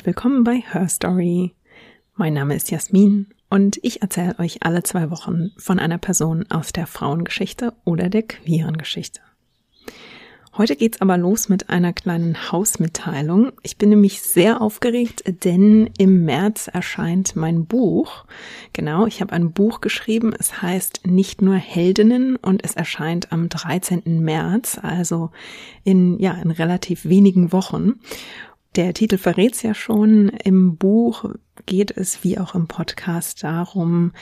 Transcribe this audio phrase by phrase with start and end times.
[0.00, 1.52] Und willkommen bei Her Story.
[2.14, 6.72] Mein Name ist Jasmin und ich erzähle euch alle zwei Wochen von einer Person aus
[6.72, 9.20] der Frauengeschichte oder der queeren Geschichte.
[10.56, 13.52] Heute geht's aber los mit einer kleinen Hausmitteilung.
[13.62, 18.24] Ich bin nämlich sehr aufgeregt, denn im März erscheint mein Buch.
[18.72, 20.32] Genau, ich habe ein Buch geschrieben.
[20.36, 24.02] Es heißt nicht nur Heldinnen und es erscheint am 13.
[24.20, 25.30] März, also
[25.84, 28.00] in, ja, in relativ wenigen Wochen.
[28.76, 30.28] Der Titel verrät's ja schon.
[30.28, 31.24] Im Buch
[31.66, 34.12] geht es wie auch im Podcast darum,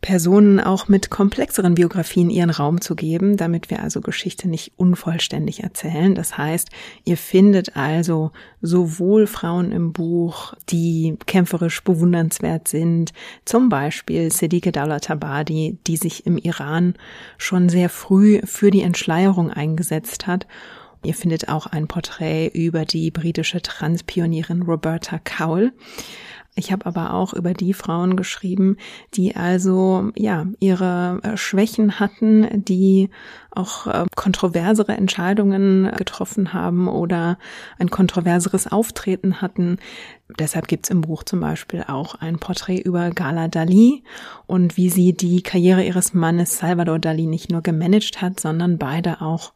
[0.00, 5.62] Personen auch mit komplexeren Biografien ihren Raum zu geben, damit wir also Geschichte nicht unvollständig
[5.62, 6.14] erzählen.
[6.14, 6.68] Das heißt,
[7.04, 13.12] ihr findet also sowohl Frauen im Buch, die kämpferisch bewundernswert sind,
[13.44, 16.94] zum Beispiel Sedike Dawlatabadi, die sich im Iran
[17.38, 20.46] schon sehr früh für die Entschleierung eingesetzt hat,
[21.06, 25.72] Ihr findet auch ein Porträt über die britische Transpionierin Roberta Cowell.
[26.56, 28.76] Ich habe aber auch über die Frauen geschrieben,
[29.14, 33.10] die also ja ihre äh, Schwächen hatten, die
[33.56, 37.38] auch äh, kontroversere Entscheidungen getroffen haben oder
[37.78, 39.78] ein kontroverseres Auftreten hatten.
[40.40, 44.02] Deshalb gibt's im Buch zum Beispiel auch ein Porträt über Gala Dali
[44.46, 49.20] und wie sie die Karriere ihres Mannes Salvador Dali nicht nur gemanagt hat, sondern beide
[49.20, 49.52] auch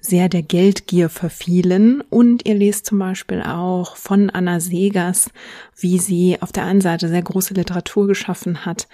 [0.00, 2.02] sehr der Geldgier verfielen.
[2.10, 5.30] Und ihr lest zum Beispiel auch von Anna Segers,
[5.78, 8.88] wie sie auf der einen Seite sehr große Literatur geschaffen hat,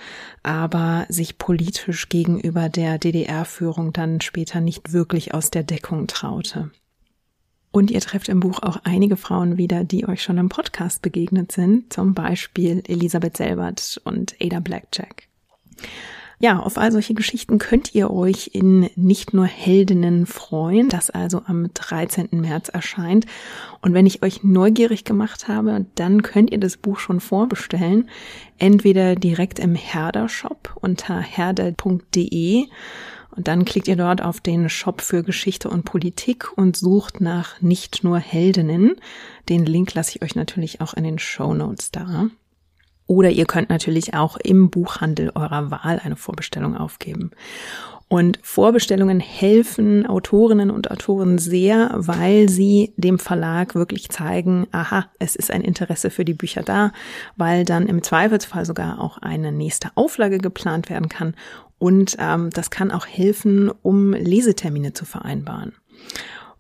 [0.45, 6.71] aber sich politisch gegenüber der DDR-Führung dann später nicht wirklich aus der Deckung traute.
[7.71, 11.53] Und ihr trefft im Buch auch einige Frauen wieder, die euch schon im Podcast begegnet
[11.53, 15.29] sind, zum Beispiel Elisabeth Selbert und Ada Blackjack.
[16.39, 21.43] Ja, auf all solche Geschichten könnt ihr euch in nicht nur Heldinnen freuen, das also
[21.47, 22.29] am 13.
[22.33, 23.25] März erscheint.
[23.81, 28.11] Und wenn ich euch neugierig gemacht habe, dann könnt ihr das Buch schon vorbestellen.
[28.59, 32.67] Entweder direkt im Herder Shop unter herder.de
[33.37, 37.61] und dann klickt ihr dort auf den Shop für Geschichte und Politik und sucht nach
[37.61, 38.97] nicht nur Heldinnen.
[39.49, 42.29] Den Link lasse ich euch natürlich auch in den Show Notes da.
[43.07, 47.31] Oder ihr könnt natürlich auch im Buchhandel eurer Wahl eine Vorbestellung aufgeben.
[48.09, 55.35] Und Vorbestellungen helfen Autorinnen und Autoren sehr, weil sie dem Verlag wirklich zeigen, aha, es
[55.35, 56.93] ist ein Interesse für die Bücher da,
[57.35, 61.35] weil dann im Zweifelsfall sogar auch eine nächste Auflage geplant werden kann.
[61.79, 65.75] Und ähm, das kann auch helfen, um Lesetermine zu vereinbaren.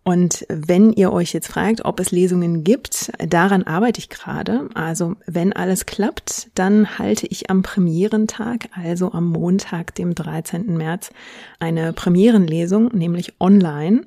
[0.06, 4.68] Und wenn ihr euch jetzt fragt, ob es Lesungen gibt, daran arbeite ich gerade.
[4.74, 10.76] Also wenn alles klappt, dann halte ich am Premierentag, also am Montag, dem 13.
[10.76, 11.10] März,
[11.58, 14.04] eine Premierenlesung, nämlich online.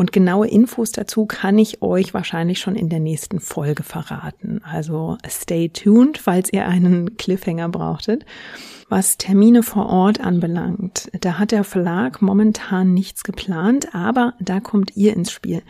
[0.00, 4.60] Und genaue Infos dazu kann ich euch wahrscheinlich schon in der nächsten Folge verraten.
[4.62, 8.24] Also stay tuned, falls ihr einen Cliffhanger brauchtet.
[8.88, 14.96] Was Termine vor Ort anbelangt, da hat der Verlag momentan nichts geplant, aber da kommt
[14.96, 15.62] ihr ins Spiel.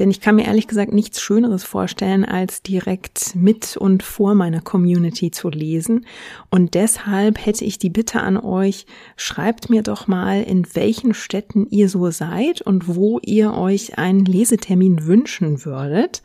[0.00, 4.62] Denn ich kann mir ehrlich gesagt nichts Schöneres vorstellen, als direkt mit und vor meiner
[4.62, 6.06] Community zu lesen.
[6.48, 11.66] Und deshalb hätte ich die Bitte an euch, schreibt mir doch mal, in welchen Städten
[11.68, 16.22] ihr so seid und wo ihr euch einen Lesetermin wünschen würdet.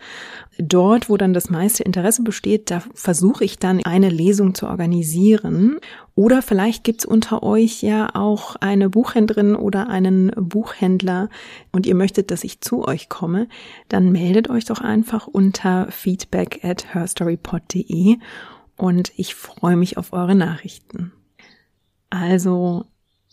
[0.57, 5.79] Dort, wo dann das meiste Interesse besteht, da versuche ich dann eine Lesung zu organisieren.
[6.15, 11.29] Oder vielleicht gibt's unter euch ja auch eine Buchhändlerin oder einen Buchhändler
[11.73, 13.49] und ihr möchtet, dass ich zu euch komme,
[13.89, 18.17] dann meldet euch doch einfach unter feedback at herstorypod.de
[18.77, 21.11] und ich freue mich auf eure Nachrichten.
[22.09, 22.85] Also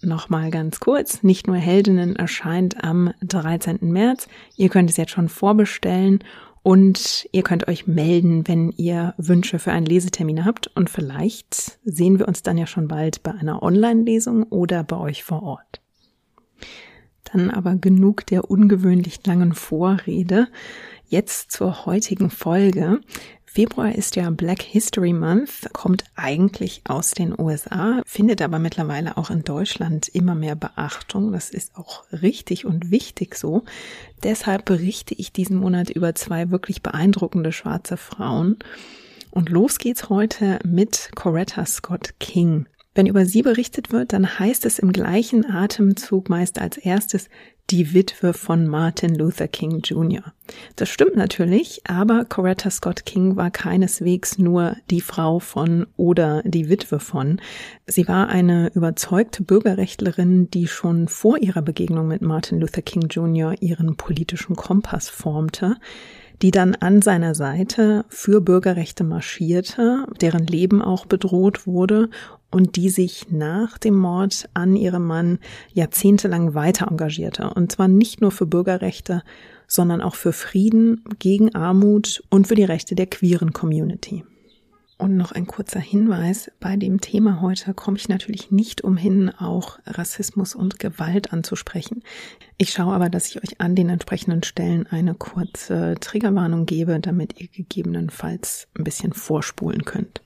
[0.04, 3.78] Nochmal ganz kurz, nicht nur Heldinnen erscheint am 13.
[3.82, 4.26] März.
[4.56, 6.24] Ihr könnt es jetzt schon vorbestellen
[6.62, 10.68] und ihr könnt euch melden, wenn ihr Wünsche für einen Lesetermin habt.
[10.76, 15.24] Und vielleicht sehen wir uns dann ja schon bald bei einer Online-Lesung oder bei euch
[15.24, 15.80] vor Ort.
[17.24, 20.48] Dann aber genug der ungewöhnlich langen Vorrede.
[21.06, 23.00] Jetzt zur heutigen Folge.
[23.54, 29.28] Februar ist ja Black History Month, kommt eigentlich aus den USA, findet aber mittlerweile auch
[29.28, 31.32] in Deutschland immer mehr Beachtung.
[31.32, 33.64] Das ist auch richtig und wichtig so.
[34.22, 38.56] Deshalb berichte ich diesen Monat über zwei wirklich beeindruckende schwarze Frauen.
[39.30, 42.64] Und los geht's heute mit Coretta Scott King.
[42.94, 47.28] Wenn über sie berichtet wird, dann heißt es im gleichen Atemzug meist als erstes
[47.70, 50.34] die Witwe von Martin Luther King Jr.
[50.76, 56.68] Das stimmt natürlich, aber Coretta Scott King war keineswegs nur die Frau von oder die
[56.68, 57.40] Witwe von.
[57.86, 63.54] Sie war eine überzeugte Bürgerrechtlerin, die schon vor ihrer Begegnung mit Martin Luther King Jr.
[63.60, 65.76] ihren politischen Kompass formte.
[66.40, 72.10] die dann an seiner Seite für Bürgerrechte marschierte, deren Leben auch bedroht wurde
[72.52, 75.38] und die sich nach dem Mord an ihrem Mann
[75.72, 77.50] jahrzehntelang weiter engagierte.
[77.50, 79.22] Und zwar nicht nur für Bürgerrechte,
[79.66, 84.24] sondern auch für Frieden, gegen Armut und für die Rechte der queeren Community.
[84.98, 89.80] Und noch ein kurzer Hinweis, bei dem Thema heute komme ich natürlich nicht umhin, auch
[89.84, 92.04] Rassismus und Gewalt anzusprechen.
[92.56, 97.40] Ich schaue aber, dass ich euch an den entsprechenden Stellen eine kurze Triggerwarnung gebe, damit
[97.40, 100.22] ihr gegebenenfalls ein bisschen vorspulen könnt.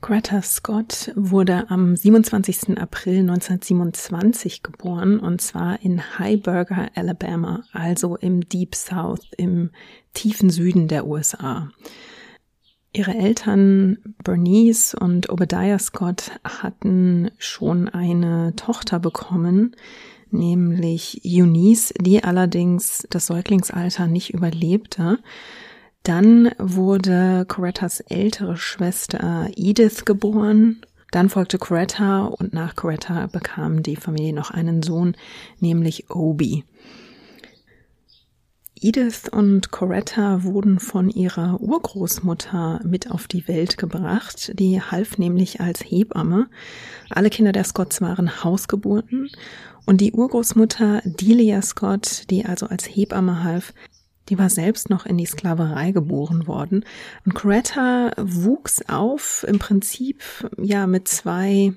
[0.00, 2.78] Greta Scott wurde am 27.
[2.78, 9.70] April 1927 geboren und zwar in Highburger, Alabama, also im Deep South, im
[10.12, 11.70] tiefen Süden der USA.
[12.92, 19.74] Ihre Eltern Bernice und Obadiah Scott hatten schon eine Tochter bekommen,
[20.30, 25.18] nämlich Eunice, die allerdings das Säuglingsalter nicht überlebte.
[26.04, 30.82] Dann wurde Corettas ältere Schwester Edith geboren.
[31.10, 35.16] Dann folgte Coretta und nach Coretta bekam die Familie noch einen Sohn,
[35.60, 36.64] nämlich Obi.
[38.78, 44.52] Edith und Coretta wurden von ihrer Urgroßmutter mit auf die Welt gebracht.
[44.58, 46.48] Die half nämlich als Hebamme.
[47.08, 49.30] Alle Kinder der Scotts waren Hausgeburten
[49.86, 53.72] und die Urgroßmutter Delia Scott, die also als Hebamme half,
[54.28, 56.84] die war selbst noch in die Sklaverei geboren worden.
[57.24, 60.22] Und Coretta wuchs auf im Prinzip
[60.58, 61.74] ja mit zwei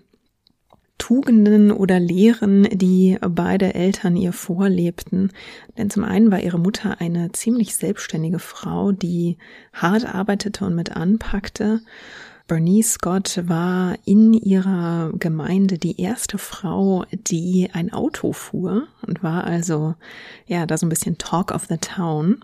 [0.97, 5.31] Tugenden oder Lehren, die beide Eltern ihr vorlebten.
[5.77, 9.37] Denn zum einen war ihre Mutter eine ziemlich selbstständige Frau, die
[9.73, 11.81] hart arbeitete und mit anpackte.
[12.47, 19.43] Bernice Scott war in ihrer Gemeinde die erste Frau, die ein Auto fuhr und war
[19.43, 19.95] also,
[20.47, 22.43] ja, da so ein bisschen Talk of the Town.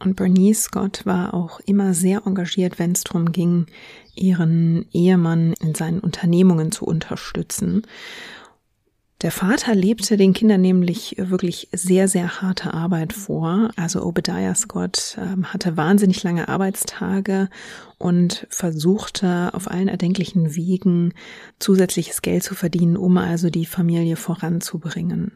[0.00, 3.66] Und Bernice Scott war auch immer sehr engagiert, wenn es darum ging,
[4.16, 7.82] ihren Ehemann in seinen Unternehmungen zu unterstützen.
[9.22, 13.70] Der Vater lebte den Kindern nämlich wirklich sehr, sehr harte Arbeit vor.
[13.76, 17.48] Also Obadiah Scott ähm, hatte wahnsinnig lange Arbeitstage
[17.96, 21.14] und versuchte auf allen erdenklichen Wegen
[21.58, 25.32] zusätzliches Geld zu verdienen, um also die Familie voranzubringen.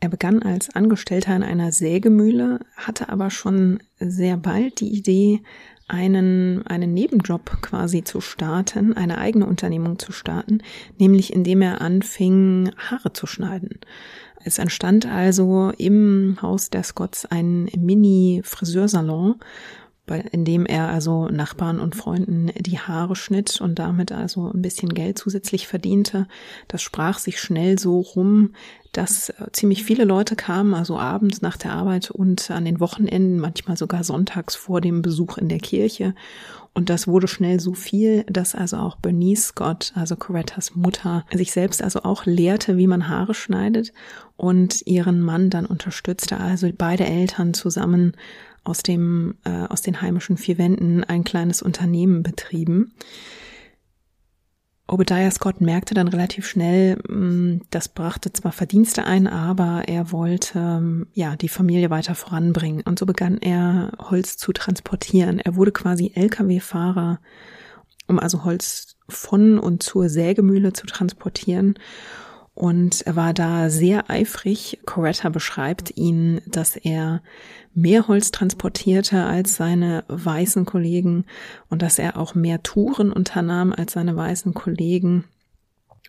[0.00, 5.42] Er begann als Angestellter in einer Sägemühle, hatte aber schon sehr bald die Idee,
[5.88, 10.62] einen, einen Nebenjob quasi zu starten, eine eigene Unternehmung zu starten,
[10.98, 13.78] nämlich indem er anfing, Haare zu schneiden.
[14.44, 19.36] Es entstand also im Haus der Scotts ein Mini-Friseursalon,
[20.08, 24.94] in dem er also Nachbarn und Freunden die Haare schnitt und damit also ein bisschen
[24.94, 26.28] Geld zusätzlich verdiente.
[26.68, 28.52] Das sprach sich schnell so rum,
[28.92, 33.38] dass äh, ziemlich viele Leute kamen, also abends nach der Arbeit und an den Wochenenden,
[33.38, 36.14] manchmal sogar sonntags vor dem Besuch in der Kirche.
[36.72, 41.50] Und das wurde schnell so viel, dass also auch Bernice Scott, also Corettas Mutter, sich
[41.50, 43.94] selbst also auch lehrte, wie man Haare schneidet
[44.36, 46.38] und ihren Mann dann unterstützte.
[46.38, 48.12] Also beide Eltern zusammen
[48.66, 52.92] aus dem, äh, aus den heimischen vier Wänden ein kleines Unternehmen betrieben.
[54.88, 60.58] Obadiah Scott merkte dann relativ schnell, mm, das brachte zwar Verdienste ein, aber er wollte
[60.58, 62.82] ähm, ja die Familie weiter voranbringen.
[62.82, 65.40] Und so begann er Holz zu transportieren.
[65.40, 67.20] Er wurde quasi Lkw-Fahrer,
[68.06, 71.74] um also Holz von und zur Sägemühle zu transportieren.
[72.56, 74.78] Und er war da sehr eifrig.
[74.86, 77.22] Coretta beschreibt ihn, dass er
[77.74, 81.26] mehr Holz transportierte als seine weißen Kollegen
[81.68, 85.24] und dass er auch mehr Touren unternahm als seine weißen Kollegen.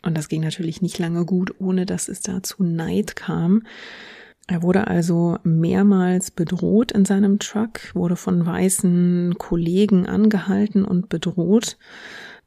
[0.03, 3.63] Und das ging natürlich nicht lange gut, ohne dass es da zu Neid kam.
[4.47, 11.77] Er wurde also mehrmals bedroht in seinem Truck, wurde von weißen Kollegen angehalten und bedroht.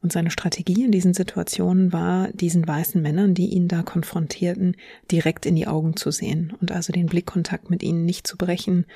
[0.03, 4.77] Und seine Strategie in diesen Situationen war, diesen weißen Männern, die ihn da konfrontierten,
[5.11, 8.87] direkt in die Augen zu sehen und also den Blickkontakt mit ihnen nicht zu brechen,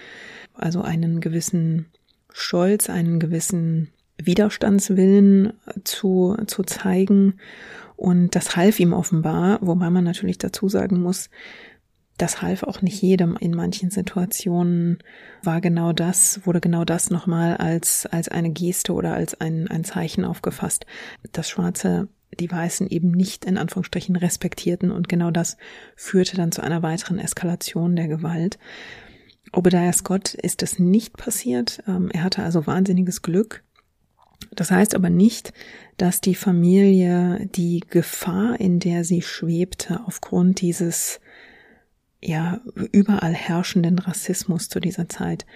[0.54, 1.86] also einen gewissen
[2.32, 5.52] Stolz, einen gewissen Widerstandswillen
[5.84, 7.34] zu, zu zeigen.
[7.96, 11.28] Und das half ihm offenbar, wobei man natürlich dazu sagen muss,
[12.16, 13.36] das half auch nicht jedem.
[13.36, 14.98] In manchen Situationen
[15.42, 19.84] war genau das, wurde genau das nochmal als, als eine Geste oder als ein, ein
[19.84, 20.86] Zeichen aufgefasst,
[21.32, 22.08] dass Schwarze
[22.40, 25.56] die Weißen eben nicht in Anführungsstrichen respektierten und genau das
[25.96, 28.58] führte dann zu einer weiteren Eskalation der Gewalt.
[29.52, 31.82] Obadiah Scott ist es nicht passiert.
[31.86, 33.62] Ähm, er hatte also wahnsinniges Glück.
[34.54, 35.52] Das heißt aber nicht,
[35.96, 41.20] dass die Familie die Gefahr, in der sie schwebte, aufgrund dieses
[42.26, 42.60] ja
[42.92, 45.46] überall herrschenden Rassismus zu dieser Zeit,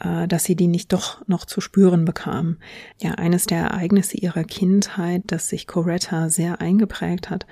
[0.00, 2.58] äh, dass sie die nicht doch noch zu spüren bekam.
[3.00, 7.46] Ja, eines der Ereignisse ihrer Kindheit, das sich Coretta sehr eingeprägt hat,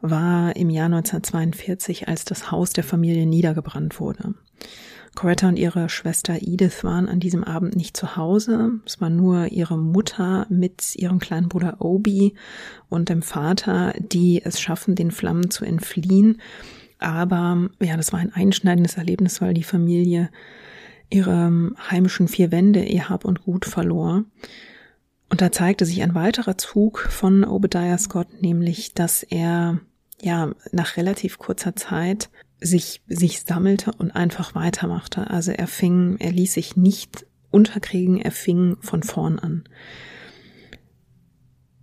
[0.00, 4.34] war im Jahr 1942, als das Haus der Familie niedergebrannt wurde.
[5.16, 8.72] Coretta und ihre Schwester Edith waren an diesem Abend nicht zu Hause.
[8.84, 12.34] Es war nur ihre Mutter mit ihrem kleinen Bruder Obi
[12.90, 16.38] und dem Vater, die es schaffen, den Flammen zu entfliehen.
[16.98, 20.30] Aber ja, das war ein einschneidendes Erlebnis, weil die Familie
[21.10, 24.24] ihre heimischen vier Wände, ihr Hab und Gut verlor.
[25.28, 29.80] Und da zeigte sich ein weiterer Zug von Obadiah Scott, nämlich, dass er
[30.20, 35.28] ja nach relativ kurzer Zeit sich, sich sammelte und einfach weitermachte.
[35.30, 39.64] Also er fing, er ließ sich nicht unterkriegen, er fing von vorn an.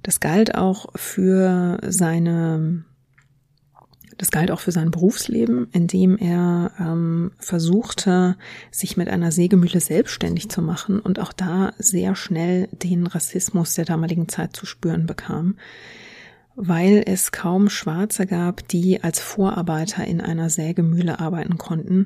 [0.01, 2.85] Das galt auch für seine,
[4.17, 8.37] das galt auch für sein Berufsleben, in dem er ähm, versuchte,
[8.71, 13.85] sich mit einer Sägemühle selbstständig zu machen und auch da sehr schnell den Rassismus der
[13.85, 15.55] damaligen Zeit zu spüren bekam.
[16.55, 22.05] Weil es kaum Schwarze gab, die als Vorarbeiter in einer Sägemühle arbeiten konnten,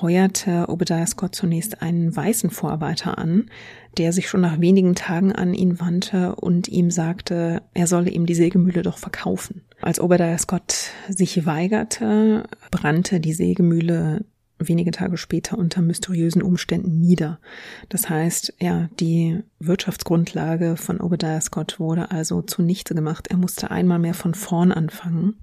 [0.00, 3.50] heuerte Obadiah Scott zunächst einen weißen Vorarbeiter an,
[3.98, 8.26] der sich schon nach wenigen Tagen an ihn wandte und ihm sagte, er solle ihm
[8.26, 9.62] die Sägemühle doch verkaufen.
[9.80, 14.24] Als Obadiah Scott sich weigerte, brannte die Sägemühle
[14.60, 17.40] wenige Tage später unter mysteriösen Umständen nieder.
[17.88, 23.28] Das heißt, ja, die Wirtschaftsgrundlage von Obadiah Scott wurde also zunichte gemacht.
[23.28, 25.34] Er musste einmal mehr von vorn anfangen.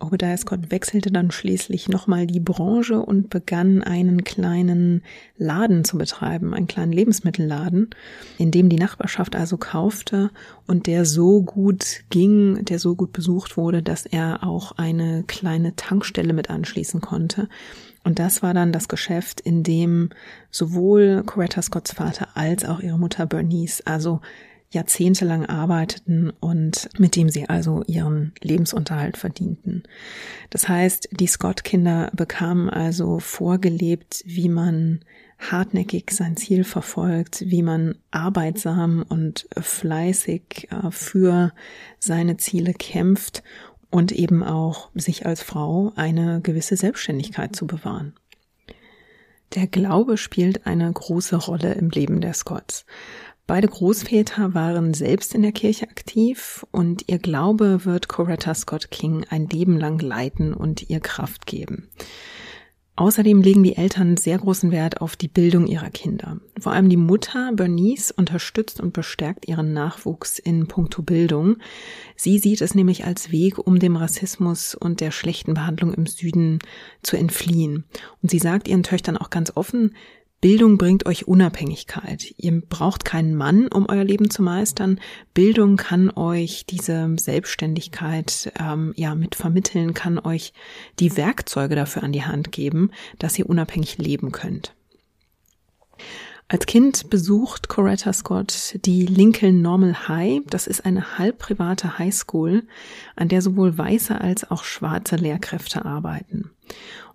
[0.00, 5.02] Obadiah Scott wechselte dann schließlich nochmal die Branche und begann einen kleinen
[5.36, 7.90] Laden zu betreiben, einen kleinen Lebensmittelladen,
[8.38, 10.30] in dem die Nachbarschaft also kaufte
[10.66, 15.76] und der so gut ging, der so gut besucht wurde, dass er auch eine kleine
[15.76, 17.48] Tankstelle mit anschließen konnte
[18.04, 20.10] und das war dann das Geschäft, in dem
[20.50, 24.20] sowohl Coretta Scotts Vater als auch ihre Mutter Bernice also
[24.70, 29.82] jahrzehntelang arbeiteten und mit dem sie also ihren Lebensunterhalt verdienten.
[30.48, 35.00] Das heißt, die Scott-Kinder bekamen also vorgelebt, wie man
[35.40, 41.52] hartnäckig sein Ziel verfolgt, wie man arbeitsam und fleißig äh, für
[41.98, 43.42] seine Ziele kämpft
[43.90, 48.14] und eben auch sich als Frau eine gewisse Selbstständigkeit zu bewahren.
[49.54, 52.86] Der Glaube spielt eine große Rolle im Leben der Scots.
[53.48, 59.26] Beide Großväter waren selbst in der Kirche aktiv und ihr Glaube wird Coretta Scott King
[59.28, 61.88] ein Leben lang leiten und ihr Kraft geben.
[63.00, 66.38] Außerdem legen die Eltern sehr großen Wert auf die Bildung ihrer Kinder.
[66.58, 71.56] Vor allem die Mutter Bernice unterstützt und bestärkt ihren Nachwuchs in puncto Bildung.
[72.14, 76.58] Sie sieht es nämlich als Weg, um dem Rassismus und der schlechten Behandlung im Süden
[77.02, 77.84] zu entfliehen.
[78.22, 79.94] Und sie sagt ihren Töchtern auch ganz offen,
[80.40, 82.34] Bildung bringt euch Unabhängigkeit.
[82.38, 84.98] Ihr braucht keinen Mann, um euer Leben zu meistern.
[85.34, 90.54] Bildung kann euch diese Selbstständigkeit ähm, ja mit vermitteln, kann euch
[90.98, 94.74] die Werkzeuge dafür an die Hand geben, dass ihr unabhängig leben könnt.
[96.48, 100.40] Als Kind besucht Coretta Scott die Lincoln Normal High.
[100.48, 102.66] Das ist eine halb private Highschool,
[103.14, 106.50] an der sowohl weiße als auch schwarze Lehrkräfte arbeiten.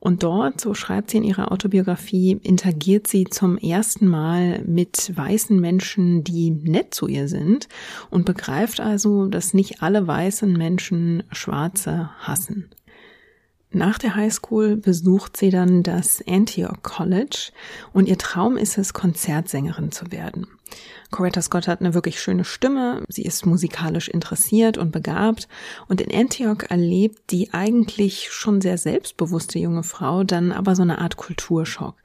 [0.06, 5.60] Und dort, so schreibt sie in ihrer Autobiografie, interagiert sie zum ersten Mal mit weißen
[5.60, 7.68] Menschen, die nett zu ihr sind
[8.12, 12.70] und begreift also, dass nicht alle weißen Menschen Schwarze hassen.
[13.72, 17.50] Nach der Highschool besucht sie dann das Antioch College
[17.92, 20.46] und ihr Traum ist es, Konzertsängerin zu werden.
[21.12, 25.48] Coretta Scott hat eine wirklich schöne Stimme, sie ist musikalisch interessiert und begabt
[25.88, 31.00] und in Antioch erlebt die eigentlich schon sehr selbstbewusste junge Frau dann aber so eine
[31.00, 31.96] Art Kulturschock.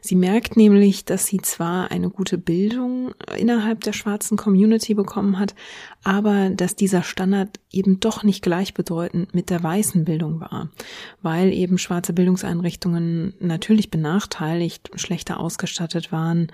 [0.00, 5.54] Sie merkt nämlich, dass sie zwar eine gute Bildung innerhalb der schwarzen Community bekommen hat,
[6.02, 10.70] aber dass dieser Standard eben doch nicht gleichbedeutend mit der weißen Bildung war,
[11.22, 16.48] weil eben schwarze Bildungseinrichtungen natürlich benachteiligt, schlechter ausgestattet waren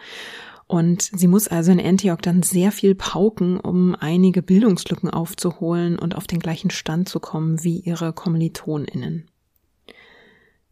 [0.66, 6.16] und sie muss also in Antioch dann sehr viel pauken, um einige Bildungslücken aufzuholen und
[6.16, 9.28] auf den gleichen Stand zu kommen wie ihre KommilitonInnen.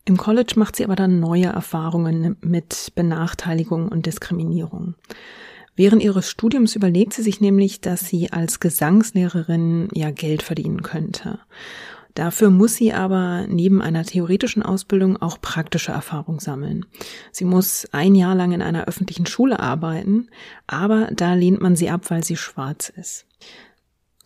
[0.04, 4.94] Im College macht sie aber dann neue Erfahrungen mit Benachteiligung und Diskriminierung.
[5.76, 11.38] Während ihres Studiums überlegt sie sich nämlich, dass sie als Gesangslehrerin ja Geld verdienen könnte.
[12.20, 16.84] Dafür muss sie aber neben einer theoretischen Ausbildung auch praktische Erfahrung sammeln.
[17.32, 20.28] Sie muss ein Jahr lang in einer öffentlichen Schule arbeiten,
[20.66, 23.24] aber da lehnt man sie ab, weil sie schwarz ist.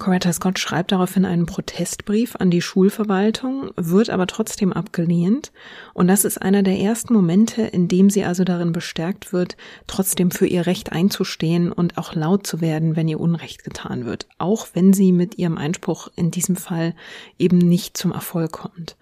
[0.05, 5.51] Coretta Scott schreibt daraufhin einen Protestbrief an die Schulverwaltung, wird aber trotzdem abgelehnt.
[5.95, 9.57] Und das ist einer der ersten Momente, in dem sie also darin bestärkt wird,
[9.87, 14.29] trotzdem für ihr Recht einzustehen und auch laut zu werden, wenn ihr Unrecht getan wird.
[14.37, 16.95] Auch wenn sie mit ihrem Einspruch in diesem Fall
[17.39, 18.99] eben nicht zum Erfolg kommt.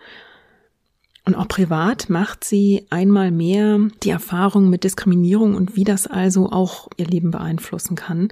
[1.25, 6.53] Und auch privat macht sie einmal mehr die Erfahrung mit Diskriminierung und wie das also
[6.53, 8.29] auch ihr Leben beeinflussen kann.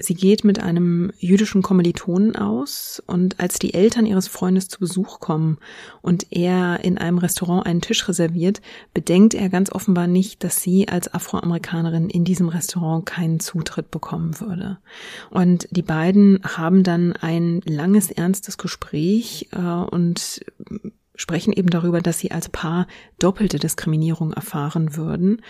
[0.00, 5.18] Sie geht mit einem jüdischen Kommilitonen aus und als die Eltern ihres Freundes zu Besuch
[5.18, 5.58] kommen
[6.02, 8.60] und er in einem Restaurant einen Tisch reserviert,
[8.94, 14.38] bedenkt er ganz offenbar nicht, dass sie als Afroamerikanerin in diesem Restaurant keinen Zutritt bekommen
[14.38, 14.78] würde.
[15.30, 20.44] Und die beiden haben dann ein langes, ernstes Gespräch äh, und
[21.18, 22.86] sprechen eben darüber, dass sie als Paar
[23.18, 25.42] doppelte Diskriminierung erfahren würden.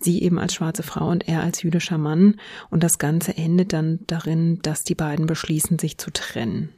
[0.00, 2.36] Sie eben als schwarze Frau und er als jüdischer Mann.
[2.70, 6.70] Und das Ganze endet dann darin, dass die beiden beschließen, sich zu trennen.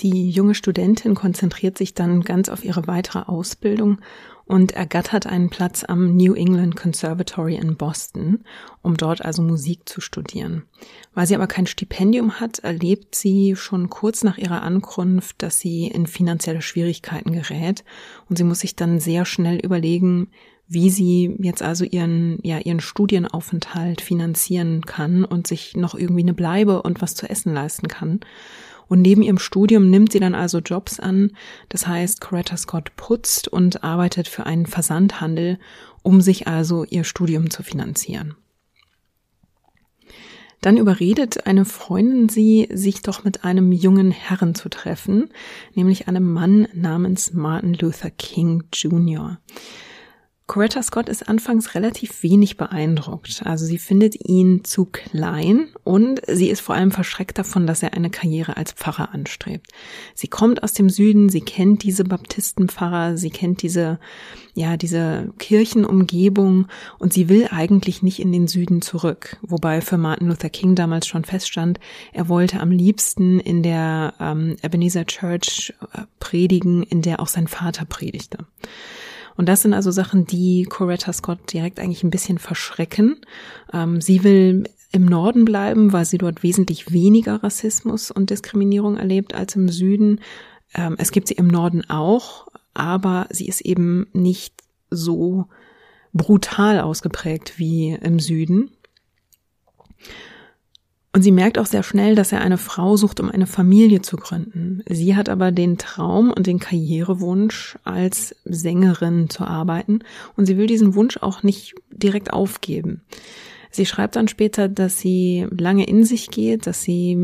[0.00, 3.98] Die junge Studentin konzentriert sich dann ganz auf ihre weitere Ausbildung
[4.46, 8.44] und ergattert einen Platz am New England Conservatory in Boston,
[8.82, 10.64] um dort also Musik zu studieren.
[11.14, 15.86] Weil sie aber kein Stipendium hat, erlebt sie schon kurz nach ihrer Ankunft, dass sie
[15.86, 17.84] in finanzielle Schwierigkeiten gerät
[18.28, 20.28] und sie muss sich dann sehr schnell überlegen,
[20.66, 26.34] wie sie jetzt also ihren, ja, ihren Studienaufenthalt finanzieren kann und sich noch irgendwie eine
[26.34, 28.20] Bleibe und was zu essen leisten kann.
[28.88, 31.32] Und neben ihrem Studium nimmt sie dann also Jobs an.
[31.68, 35.58] Das heißt, Coretta Scott putzt und arbeitet für einen Versandhandel,
[36.02, 38.34] um sich also ihr Studium zu finanzieren.
[40.60, 45.28] Dann überredet eine Freundin sie, sich doch mit einem jungen Herrn zu treffen,
[45.74, 49.38] nämlich einem Mann namens Martin Luther King Jr.
[50.46, 53.42] Coretta Scott ist anfangs relativ wenig beeindruckt.
[53.46, 57.94] Also sie findet ihn zu klein und sie ist vor allem verschreckt davon, dass er
[57.94, 59.68] eine Karriere als Pfarrer anstrebt.
[60.14, 63.98] Sie kommt aus dem Süden, sie kennt diese Baptistenpfarrer, sie kennt diese,
[64.52, 66.66] ja, diese Kirchenumgebung
[66.98, 69.38] und sie will eigentlich nicht in den Süden zurück.
[69.40, 71.80] Wobei für Martin Luther King damals schon feststand,
[72.12, 77.48] er wollte am liebsten in der ähm, Ebenezer Church äh, predigen, in der auch sein
[77.48, 78.38] Vater predigte.
[79.36, 83.20] Und das sind also Sachen, die Coretta Scott direkt eigentlich ein bisschen verschrecken.
[83.72, 89.34] Ähm, sie will im Norden bleiben, weil sie dort wesentlich weniger Rassismus und Diskriminierung erlebt
[89.34, 90.20] als im Süden.
[90.74, 95.46] Ähm, es gibt sie im Norden auch, aber sie ist eben nicht so
[96.12, 98.70] brutal ausgeprägt wie im Süden.
[101.14, 104.16] Und sie merkt auch sehr schnell, dass er eine Frau sucht, um eine Familie zu
[104.16, 104.82] gründen.
[104.88, 110.00] Sie hat aber den Traum und den Karrierewunsch, als Sängerin zu arbeiten.
[110.36, 113.02] Und sie will diesen Wunsch auch nicht direkt aufgeben.
[113.70, 117.16] Sie schreibt dann später, dass sie lange in sich geht, dass sie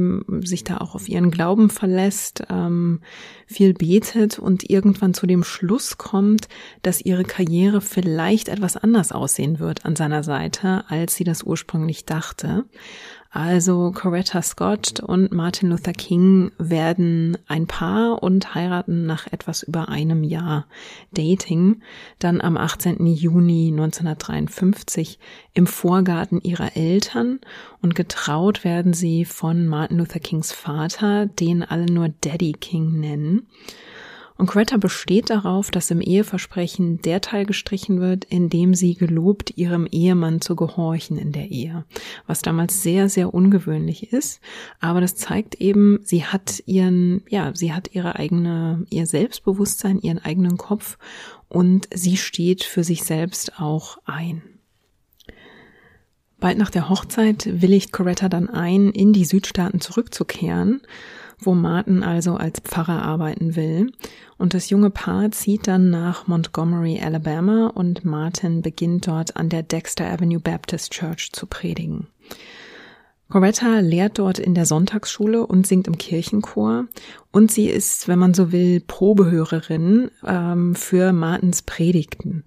[0.42, 3.00] sich da auch auf ihren Glauben verlässt, ähm,
[3.46, 6.48] viel betet und irgendwann zu dem Schluss kommt,
[6.83, 12.05] dass ihre Karriere vielleicht etwas anders aussehen wird an seiner Seite, als sie das ursprünglich
[12.05, 12.64] dachte.
[13.33, 19.88] Also Coretta Scott und Martin Luther King werden ein Paar und heiraten nach etwas über
[19.88, 20.66] einem Jahr
[21.12, 21.81] Dating,
[22.19, 23.07] dann am 18.
[23.07, 25.21] Juni 1953
[25.55, 27.38] im Vorgarten ihrer Eltern
[27.81, 33.47] und getraut werden sie von Martin Luther Kings Vater, den alle nur Daddy King nennen.
[34.40, 39.59] Und Greta besteht darauf, dass im Eheversprechen der Teil gestrichen wird, in dem sie gelobt,
[39.59, 41.85] ihrem Ehemann zu gehorchen in der Ehe.
[42.26, 44.40] Was damals sehr, sehr ungewöhnlich ist.
[44.81, 50.20] Aber das zeigt eben, sie hat ihren, ja, sie hat ihre eigene, ihr Selbstbewusstsein, ihren
[50.20, 50.96] eigenen Kopf
[51.50, 54.40] und sie steht für sich selbst auch ein.
[56.38, 60.81] Bald nach der Hochzeit willigt Coretta dann ein, in die Südstaaten zurückzukehren
[61.42, 63.92] wo Martin also als Pfarrer arbeiten will.
[64.38, 69.62] Und das junge Paar zieht dann nach Montgomery, Alabama und Martin beginnt dort an der
[69.62, 72.07] Dexter Avenue Baptist Church zu predigen.
[73.31, 76.87] Coretta lehrt dort in der Sonntagsschule und singt im Kirchenchor
[77.31, 82.44] und sie ist, wenn man so will, Probehörerin ähm, für Martins Predigten.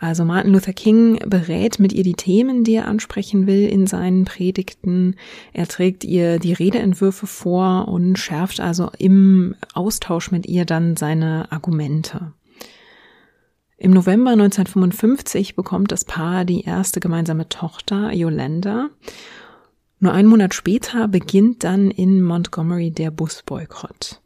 [0.00, 4.24] Also Martin Luther King berät mit ihr die Themen, die er ansprechen will in seinen
[4.24, 5.16] Predigten.
[5.52, 11.50] Er trägt ihr die Redeentwürfe vor und schärft also im Austausch mit ihr dann seine
[11.50, 12.32] Argumente.
[13.76, 18.90] Im November 1955 bekommt das Paar die erste gemeinsame Tochter, Yolanda.
[20.00, 24.20] Nur einen Monat später beginnt dann in Montgomery der Busboykott.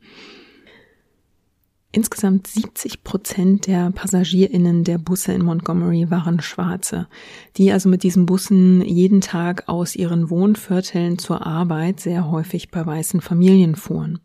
[1.94, 7.06] Insgesamt 70 Prozent der PassagierInnen der Busse in Montgomery waren Schwarze,
[7.58, 12.84] die also mit diesen Bussen jeden Tag aus ihren Wohnvierteln zur Arbeit sehr häufig bei
[12.84, 14.20] weißen Familien fuhren.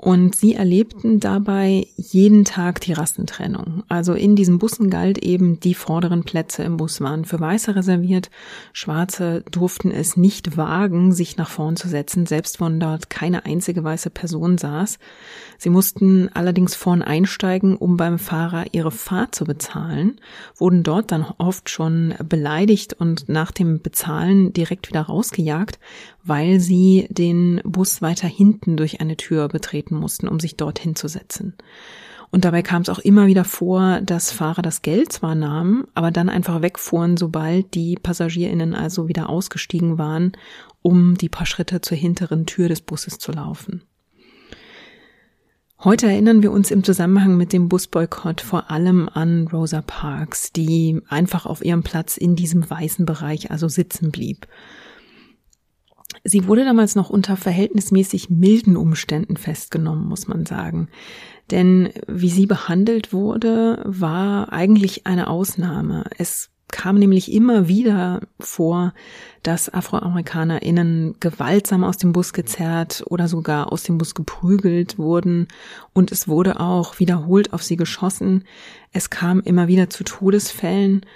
[0.00, 3.82] Und sie erlebten dabei jeden Tag die Rassentrennung.
[3.88, 8.30] Also in diesen Bussen galt eben, die vorderen Plätze im Bus waren für Weiße reserviert.
[8.72, 13.82] Schwarze durften es nicht wagen, sich nach vorn zu setzen, selbst wenn dort keine einzige
[13.82, 15.00] weiße Person saß.
[15.58, 20.20] Sie mussten allerdings vorn einsteigen, um beim Fahrer ihre Fahrt zu bezahlen,
[20.54, 25.80] wurden dort dann oft schon beleidigt und nach dem Bezahlen direkt wieder rausgejagt,
[26.28, 31.08] weil sie den Bus weiter hinten durch eine Tür betreten mussten, um sich dorthin zu
[31.08, 31.54] setzen.
[32.30, 36.10] Und dabei kam es auch immer wieder vor, dass Fahrer das Geld zwar nahmen, aber
[36.10, 40.32] dann einfach wegfuhren, sobald die PassagierInnen also wieder ausgestiegen waren,
[40.82, 43.82] um die paar Schritte zur hinteren Tür des Busses zu laufen.
[45.82, 51.00] Heute erinnern wir uns im Zusammenhang mit dem Busboykott vor allem an Rosa Parks, die
[51.08, 54.48] einfach auf ihrem Platz in diesem weißen Bereich also sitzen blieb.
[56.24, 60.88] Sie wurde damals noch unter verhältnismäßig milden Umständen festgenommen, muss man sagen.
[61.50, 66.04] Denn wie sie behandelt wurde, war eigentlich eine Ausnahme.
[66.18, 68.92] Es kam nämlich immer wieder vor,
[69.42, 75.48] dass AfroamerikanerInnen gewaltsam aus dem Bus gezerrt oder sogar aus dem Bus geprügelt wurden
[75.94, 78.44] und es wurde auch wiederholt auf sie geschossen.
[78.92, 81.06] Es kam immer wieder zu Todesfällen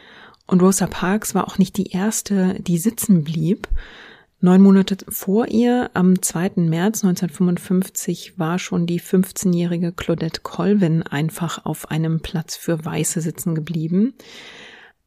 [0.47, 3.69] und Rosa Parks war auch nicht die erste, die sitzen blieb.
[4.45, 6.55] Neun Monate vor ihr, am 2.
[6.57, 13.55] März 1955, war schon die 15-jährige Claudette Colvin einfach auf einem Platz für Weiße sitzen
[13.55, 14.15] geblieben.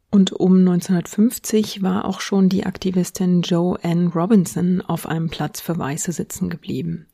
[0.10, 6.14] Und um 1950 war auch schon die Aktivistin Joanne Robinson auf einem Platz für Weiße
[6.14, 7.06] sitzen geblieben.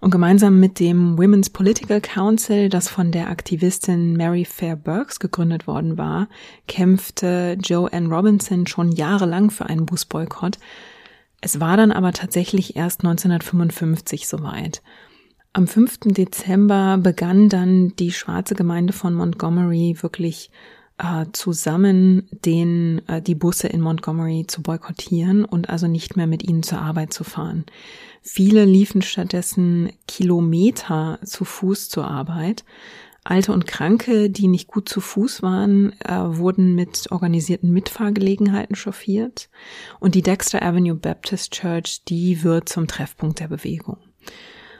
[0.00, 5.66] Und gemeinsam mit dem Women's Political Council, das von der Aktivistin Mary Fair Burks gegründet
[5.66, 6.28] worden war,
[6.68, 10.58] kämpfte Joanne Robinson schon jahrelang für einen Busboykott,
[11.42, 14.80] es war dann aber tatsächlich erst 1955 soweit.
[15.52, 15.98] Am 5.
[16.06, 20.50] Dezember begann dann die schwarze Gemeinde von Montgomery wirklich
[20.98, 26.44] äh, zusammen den, äh, die Busse in Montgomery zu boykottieren und also nicht mehr mit
[26.44, 27.66] ihnen zur Arbeit zu fahren.
[28.22, 32.64] Viele liefen stattdessen Kilometer zu Fuß zur Arbeit.
[33.24, 39.48] Alte und Kranke, die nicht gut zu Fuß waren, äh, wurden mit organisierten Mitfahrgelegenheiten chauffiert.
[40.00, 43.98] Und die Dexter Avenue Baptist Church, die wird zum Treffpunkt der Bewegung.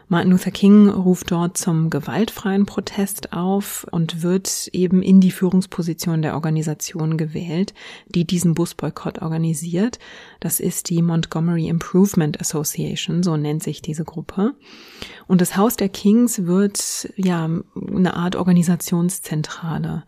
[0.08, 6.22] Martin Luther King ruft dort zum gewaltfreien Protest auf und wird eben in die Führungsposition
[6.22, 7.72] der Organisation gewählt,
[8.08, 9.98] die diesen Busboykott organisiert.
[10.40, 14.54] Das ist die Montgomery Improvement Association, so nennt sich diese Gruppe.
[15.26, 20.04] Und das Haus der Kings wird ja eine Art Organisationszentrale.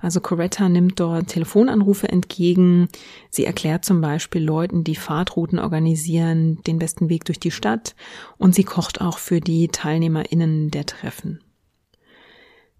[0.00, 2.88] Also Coretta nimmt dort Telefonanrufe entgegen.
[3.30, 7.94] Sie erklärt zum Beispiel Leuten, die Fahrtrouten organisieren, den besten Weg durch die Stadt.
[8.38, 11.40] Und sie kocht auch für die TeilnehmerInnen der Treffen.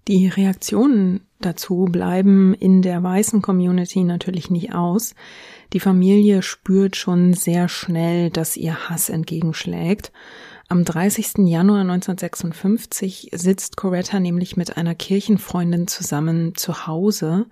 [0.06, 5.16] Die Reaktionen dazu bleiben in der weißen Community natürlich nicht aus.
[5.72, 10.12] Die Familie spürt schon sehr schnell, dass ihr Hass entgegenschlägt.
[10.68, 11.38] Am 30.
[11.38, 17.46] Januar 1956 sitzt Coretta nämlich mit einer Kirchenfreundin zusammen zu Hause.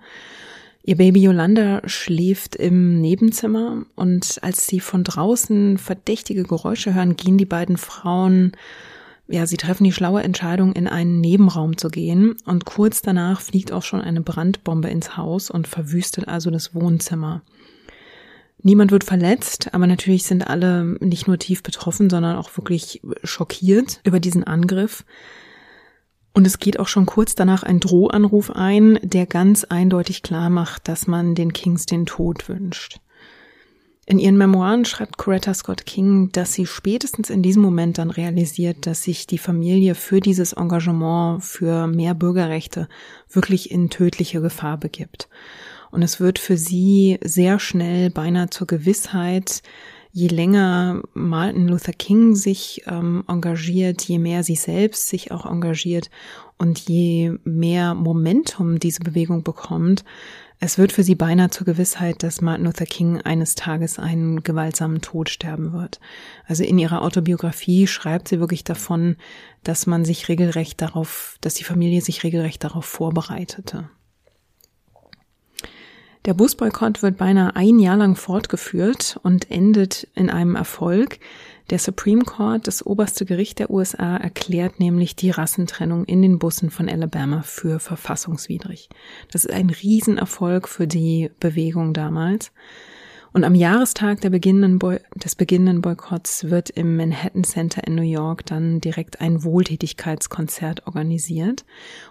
[0.85, 7.37] Ihr Baby Yolanda schläft im Nebenzimmer und als sie von draußen verdächtige Geräusche hören, gehen
[7.37, 8.51] die beiden Frauen
[9.27, 13.71] ja, sie treffen die schlaue Entscheidung, in einen Nebenraum zu gehen und kurz danach fliegt
[13.71, 17.41] auch schon eine Brandbombe ins Haus und verwüstet also das Wohnzimmer.
[18.61, 23.99] Niemand wird verletzt, aber natürlich sind alle nicht nur tief betroffen, sondern auch wirklich schockiert
[24.05, 25.03] über diesen Angriff.
[26.33, 30.87] Und es geht auch schon kurz danach ein Drohanruf ein, der ganz eindeutig klar macht,
[30.87, 32.99] dass man den Kings den Tod wünscht.
[34.05, 38.85] In ihren Memoiren schreibt Coretta Scott King, dass sie spätestens in diesem Moment dann realisiert,
[38.85, 42.89] dass sich die Familie für dieses Engagement für mehr Bürgerrechte
[43.29, 45.29] wirklich in tödliche Gefahr begibt.
[45.89, 49.61] Und es wird für sie sehr schnell beinahe zur Gewissheit,
[50.13, 56.11] je länger Martin Luther King sich ähm, engagiert, je mehr sie selbst sich auch engagiert
[56.59, 60.05] und je mehr Momentum diese Bewegung bekommt,
[60.59, 65.01] es wird für sie beinahe zur Gewissheit, dass Martin Luther King eines Tages einen gewaltsamen
[65.01, 65.99] Tod sterben wird.
[66.45, 69.17] Also in ihrer Autobiografie schreibt sie wirklich davon,
[69.63, 73.89] dass man sich regelrecht darauf, dass die Familie sich regelrecht darauf vorbereitete.
[76.25, 81.19] Der Busboykott wird beinahe ein Jahr lang fortgeführt und endet in einem Erfolg,
[81.69, 86.69] Der Supreme Court, das oberste Gericht der USA, erklärt nämlich die Rassentrennung in den Bussen
[86.69, 88.89] von Alabama für verfassungswidrig.
[89.31, 92.51] Das ist ein Riesenerfolg für die Bewegung damals.
[93.33, 94.79] Und am Jahrestag beginnenden
[95.15, 101.65] des beginnenden Boykotts wird im Manhattan Center in New York dann direkt ein Wohltätigkeitskonzert organisiert.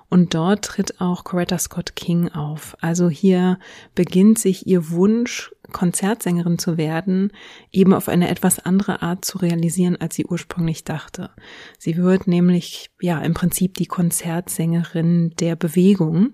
[0.09, 2.77] Und dort tritt auch Coretta Scott King auf.
[2.81, 3.61] Also hier
[3.95, 7.31] beginnt sich ihr Wunsch, Konzertsängerin zu werden,
[7.71, 11.31] eben auf eine etwas andere Art zu realisieren, als sie ursprünglich dachte.
[11.79, 16.33] Sie wird nämlich, ja, im Prinzip die Konzertsängerin der Bewegung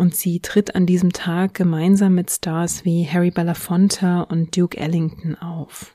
[0.00, 5.36] und sie tritt an diesem Tag gemeinsam mit Stars wie Harry Belafonte und Duke Ellington
[5.36, 5.94] auf.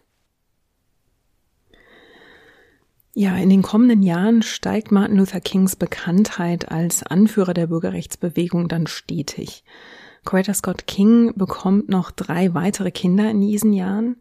[3.16, 8.86] Ja, in den kommenden Jahren steigt Martin Luther Kings Bekanntheit als Anführer der Bürgerrechtsbewegung dann
[8.86, 9.64] stetig.
[10.24, 14.18] Coretta Scott King bekommt noch drei weitere Kinder in diesen Jahren,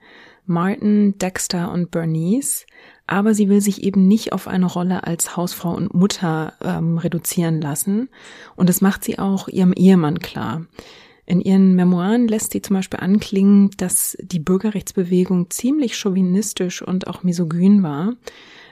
[0.46, 2.64] Martin, Dexter und Bernice,
[3.06, 7.60] aber sie will sich eben nicht auf eine Rolle als Hausfrau und Mutter ähm, reduzieren
[7.60, 8.08] lassen.
[8.56, 10.66] Und das macht sie auch ihrem Ehemann klar.
[11.26, 17.22] In ihren Memoiren lässt sie zum Beispiel anklingen, dass die Bürgerrechtsbewegung ziemlich chauvinistisch und auch
[17.22, 18.14] misogyn war.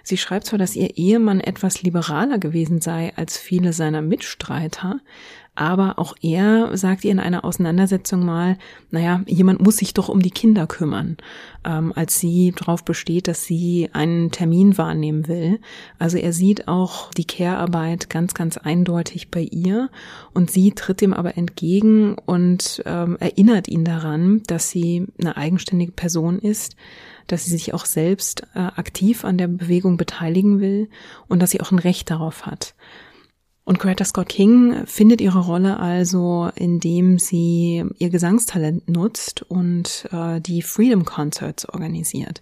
[0.03, 5.01] Sie schreibt zwar, dass ihr Ehemann etwas liberaler gewesen sei als viele seiner Mitstreiter,
[5.55, 8.57] aber auch er sagt ihr in einer Auseinandersetzung mal,
[8.91, 11.19] naja, jemand muss sich doch um die Kinder kümmern,
[11.65, 15.61] ähm, als sie darauf besteht, dass sie einen Termin wahrnehmen will.
[15.99, 19.91] Also er sieht auch die Care-Arbeit ganz, ganz eindeutig bei ihr
[20.33, 25.93] und sie tritt ihm aber entgegen und ähm, erinnert ihn daran, dass sie eine eigenständige
[25.93, 26.77] Person ist,
[27.27, 30.89] dass sie sich auch selbst äh, aktiv an der Bewegung beteiligen will
[31.29, 32.75] und dass sie auch ein Recht darauf hat.
[33.65, 40.41] Und Greta Scott King findet ihre Rolle also, indem sie ihr Gesangstalent nutzt und äh,
[40.41, 42.41] die Freedom Concerts organisiert.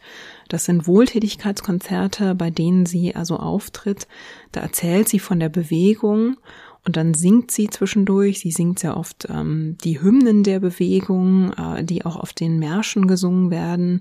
[0.49, 4.09] Das sind Wohltätigkeitskonzerte, bei denen sie also auftritt.
[4.53, 6.38] Da erzählt sie von der Bewegung
[6.87, 8.40] und dann singt sie zwischendurch.
[8.40, 13.07] Sie singt sehr oft ähm, die Hymnen der Bewegung, äh, die auch auf den Märschen
[13.07, 14.01] gesungen werden.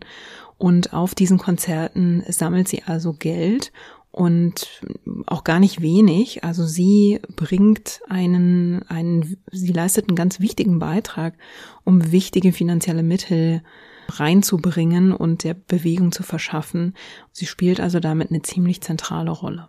[0.58, 3.72] Und auf diesen Konzerten sammelt sie also Geld
[4.12, 4.82] und
[5.26, 6.44] auch gar nicht wenig.
[6.44, 11.36] Also sie bringt einen, einen, sie leistet einen ganz wichtigen Beitrag,
[11.84, 13.62] um wichtige finanzielle Mittel
[14.10, 16.96] reinzubringen und der Bewegung zu verschaffen.
[17.32, 19.68] Sie spielt also damit eine ziemlich zentrale Rolle.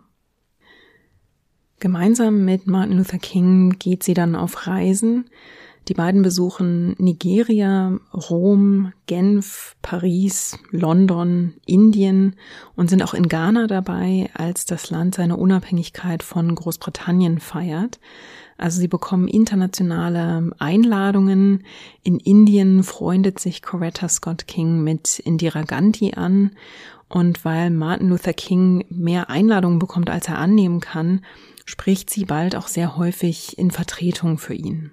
[1.81, 5.25] Gemeinsam mit Martin Luther King geht sie dann auf Reisen.
[5.87, 12.35] Die beiden besuchen Nigeria, Rom, Genf, Paris, London, Indien
[12.75, 17.99] und sind auch in Ghana dabei, als das Land seine Unabhängigkeit von Großbritannien feiert.
[18.59, 21.63] Also sie bekommen internationale Einladungen.
[22.03, 26.51] In Indien freundet sich Coretta Scott King mit Indira Gandhi an.
[27.09, 31.21] Und weil Martin Luther King mehr Einladungen bekommt, als er annehmen kann,
[31.71, 34.91] spricht sie bald auch sehr häufig in Vertretung für ihn.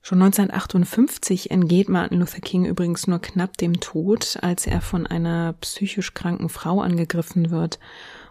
[0.00, 5.54] Schon 1958 entgeht Martin Luther King übrigens nur knapp dem Tod, als er von einer
[5.54, 7.80] psychisch kranken Frau angegriffen wird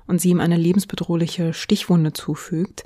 [0.07, 2.85] und sie ihm eine lebensbedrohliche Stichwunde zufügt,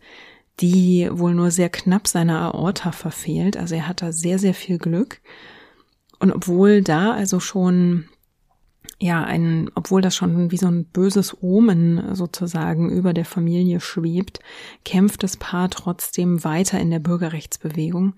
[0.59, 3.57] die wohl nur sehr knapp seine Aorta verfehlt.
[3.57, 5.21] Also er hat da sehr, sehr viel Glück.
[6.17, 8.05] Und obwohl da also schon
[8.99, 14.39] ja, ein, obwohl das schon wie so ein böses Omen sozusagen über der Familie schwebt,
[14.85, 18.15] kämpft das Paar trotzdem weiter in der Bürgerrechtsbewegung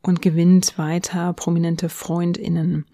[0.00, 2.86] und gewinnt weiter prominente Freundinnen.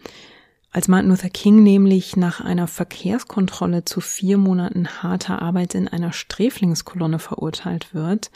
[0.73, 6.13] Als Martin Luther King nämlich nach einer Verkehrskontrolle zu vier Monaten harter Arbeit in einer
[6.13, 8.31] Sträflingskolonne verurteilt wird,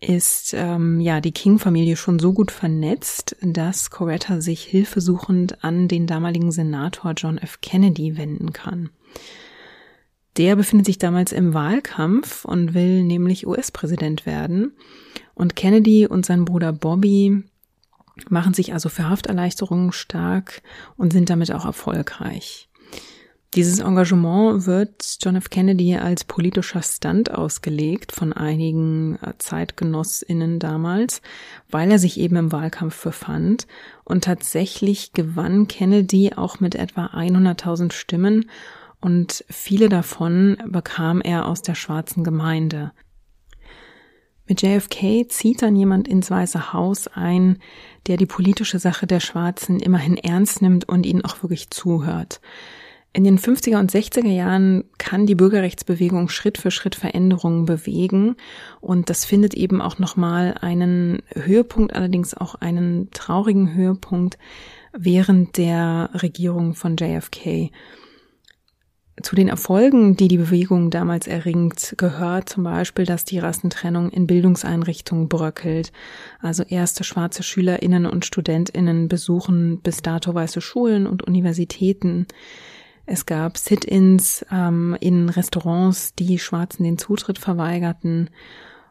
[0.00, 6.06] ist ähm, ja die King-Familie schon so gut vernetzt, dass Coretta sich hilfesuchend an den
[6.06, 7.60] damaligen Senator John F.
[7.60, 8.90] Kennedy wenden kann.
[10.36, 14.76] Der befindet sich damals im Wahlkampf und will nämlich US-Präsident werden.
[15.34, 17.42] Und Kennedy und sein Bruder Bobby
[18.28, 20.62] machen sich also für Hafterleichterungen stark
[20.96, 22.67] und sind damit auch erfolgreich.
[23.54, 25.48] Dieses Engagement wird John F.
[25.48, 31.22] Kennedy als politischer Stunt ausgelegt von einigen äh, Zeitgenossinnen damals,
[31.70, 33.66] weil er sich eben im Wahlkampf befand.
[34.04, 38.50] Und tatsächlich gewann Kennedy auch mit etwa 100.000 Stimmen
[39.00, 42.92] und viele davon bekam er aus der schwarzen Gemeinde.
[44.46, 47.58] Mit JFK zieht dann jemand ins Weiße Haus ein,
[48.06, 52.40] der die politische Sache der Schwarzen immerhin ernst nimmt und ihnen auch wirklich zuhört.
[53.14, 58.36] In den 50er und 60er Jahren kann die Bürgerrechtsbewegung Schritt für Schritt Veränderungen bewegen
[58.80, 64.38] und das findet eben auch nochmal einen Höhepunkt, allerdings auch einen traurigen Höhepunkt
[64.92, 67.70] während der Regierung von JFK.
[69.22, 74.28] Zu den Erfolgen, die die Bewegung damals erringt, gehört zum Beispiel, dass die Rassentrennung in
[74.28, 75.92] Bildungseinrichtungen bröckelt.
[76.40, 82.26] Also erste schwarze Schülerinnen und Studentinnen besuchen bis dato weiße Schulen und Universitäten.
[83.10, 88.28] Es gab Sit-ins ähm, in Restaurants, die Schwarzen den Zutritt verweigerten.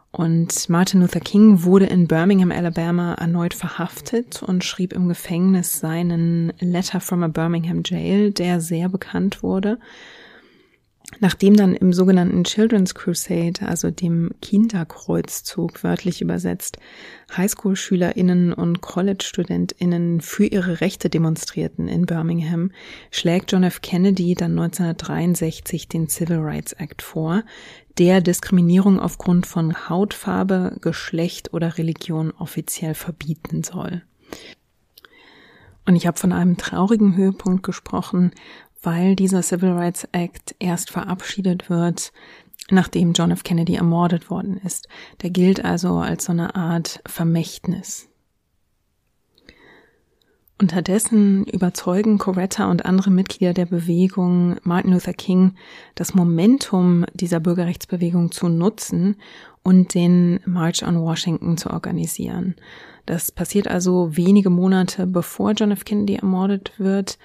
[0.10, 6.52] Und Martin Luther King wurde in Birmingham, Alabama erneut verhaftet und schrieb im Gefängnis seinen
[6.60, 9.78] Letter from a Birmingham Jail, der sehr bekannt wurde.
[11.20, 16.78] Nachdem dann im sogenannten Children's Crusade, also dem Kinderkreuzzug wörtlich übersetzt,
[17.36, 22.72] Highschool-SchülerInnen und College-StudentInnen für ihre Rechte demonstrierten in Birmingham,
[23.12, 23.82] schlägt John F.
[23.82, 27.44] Kennedy dann 1963 den Civil Rights Act vor,
[27.98, 34.04] der Diskriminierung aufgrund von Hautfarbe, Geschlecht oder Religion offiziell verbieten soll.
[35.88, 38.32] Und ich habe von einem traurigen Höhepunkt gesprochen,
[38.82, 42.12] weil dieser Civil Rights Act erst verabschiedet wird,
[42.70, 43.44] nachdem John F.
[43.44, 44.88] Kennedy ermordet worden ist.
[45.22, 48.10] Der gilt also als so eine Art Vermächtnis.
[50.60, 55.54] Unterdessen überzeugen Coretta und andere Mitglieder der Bewegung Martin Luther King,
[55.94, 59.18] das Momentum dieser Bürgerrechtsbewegung zu nutzen
[59.62, 62.56] und den March on Washington zu organisieren.
[63.06, 65.86] Das passiert also wenige Monate bevor John F.
[65.86, 67.20] Kennedy ermordet wird.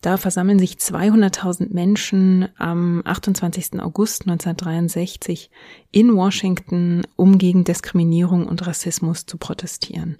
[0.00, 3.80] Da versammeln sich 200.000 Menschen am 28.
[3.80, 5.50] August 1963
[5.90, 10.16] in Washington, um gegen Diskriminierung und Rassismus zu protestieren.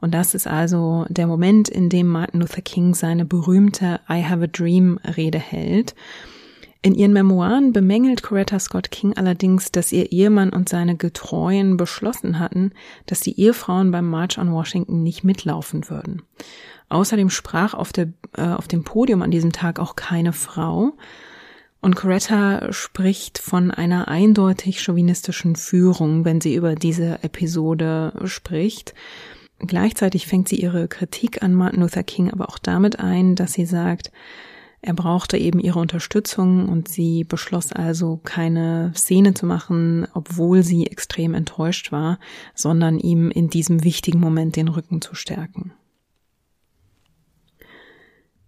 [0.00, 4.42] Und das ist also der Moment, in dem Martin Luther King seine berühmte I Have
[4.42, 5.94] a Dream Rede hält.
[6.82, 12.40] In ihren Memoiren bemängelt Coretta Scott King allerdings, dass ihr Ehemann und seine Getreuen beschlossen
[12.40, 12.72] hatten,
[13.06, 16.22] dass die Ehefrauen beim March on Washington nicht mitlaufen würden.
[16.90, 20.92] Außerdem sprach auf, der, äh, auf dem Podium an diesem Tag auch keine Frau.
[21.80, 28.92] Und Coretta spricht von einer eindeutig chauvinistischen Führung, wenn sie über diese Episode spricht.
[29.60, 33.66] Gleichzeitig fängt sie ihre Kritik an Martin Luther King aber auch damit ein, dass sie
[33.66, 34.10] sagt,
[34.82, 40.86] er brauchte eben ihre Unterstützung und sie beschloss also keine Szene zu machen, obwohl sie
[40.86, 42.18] extrem enttäuscht war,
[42.54, 45.72] sondern ihm in diesem wichtigen Moment den Rücken zu stärken.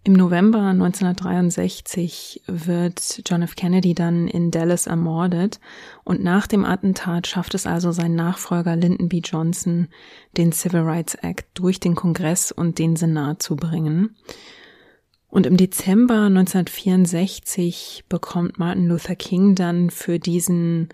[0.05, 3.55] Im November 1963 wird John F.
[3.55, 5.61] Kennedy dann in Dallas ermordet
[6.03, 9.21] und nach dem Attentat schafft es also sein Nachfolger Lyndon B.
[9.23, 9.87] Johnson,
[10.35, 14.13] den Civil Rights Act durch den Kongress und den Senat zu bringen.
[15.29, 20.89] Und im Dezember 1964 bekommt Martin Luther King dann für diesen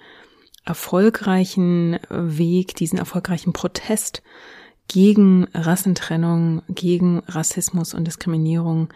[0.65, 4.21] erfolgreichen Weg, diesen erfolgreichen Protest
[4.89, 8.89] gegen Rassentrennung, gegen Rassismus und Diskriminierung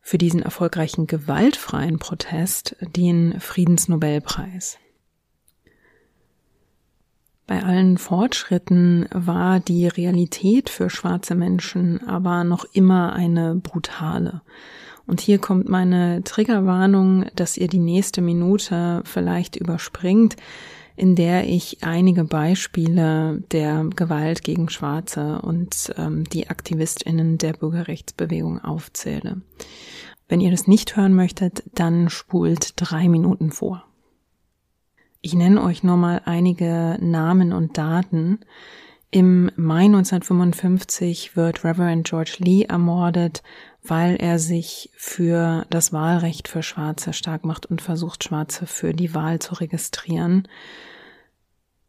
[0.00, 4.78] für diesen erfolgreichen gewaltfreien Protest den Friedensnobelpreis.
[7.46, 14.42] Bei allen Fortschritten war die Realität für schwarze Menschen aber noch immer eine brutale.
[15.06, 20.36] Und hier kommt meine Triggerwarnung, dass ihr die nächste Minute vielleicht überspringt,
[21.02, 28.60] in der ich einige Beispiele der Gewalt gegen Schwarze und ähm, die Aktivistinnen der Bürgerrechtsbewegung
[28.60, 29.42] aufzähle.
[30.28, 33.82] Wenn ihr das nicht hören möchtet, dann spult drei Minuten vor.
[35.20, 38.38] Ich nenne euch nur mal einige Namen und Daten.
[39.10, 43.42] Im Mai 1955 wird Reverend George Lee ermordet,
[43.82, 49.16] weil er sich für das Wahlrecht für Schwarze stark macht und versucht, Schwarze für die
[49.16, 50.46] Wahl zu registrieren.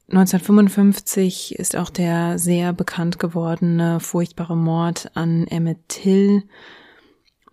[0.10, 6.44] 1955 ist auch der sehr bekannt gewordene furchtbare Mord an Emmett Till.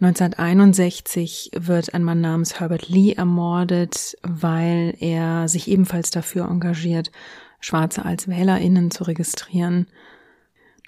[0.00, 7.12] 1961 wird ein Mann namens Herbert Lee ermordet, weil er sich ebenfalls dafür engagiert,
[7.60, 9.86] Schwarze als Wählerinnen zu registrieren.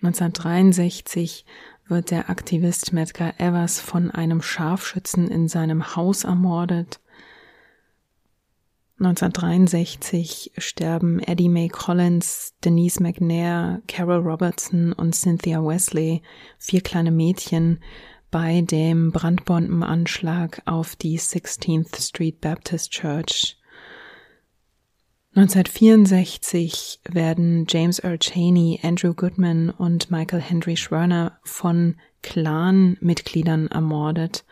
[0.03, 1.44] 1963
[1.87, 6.98] wird der Aktivist Medgar Evers von einem Scharfschützen in seinem Haus ermordet.
[9.05, 16.22] 1963 sterben Eddie Mae Collins, Denise McNair, Carol Robertson und Cynthia Wesley,
[16.59, 17.80] vier kleine Mädchen,
[18.30, 23.59] bei dem Brandbombenanschlag auf die 16th Street Baptist Church.
[25.34, 34.44] 1964 werden James Earl Cheney, Andrew Goodman und Michael Henry Schwerner von Clan-Mitgliedern ermordet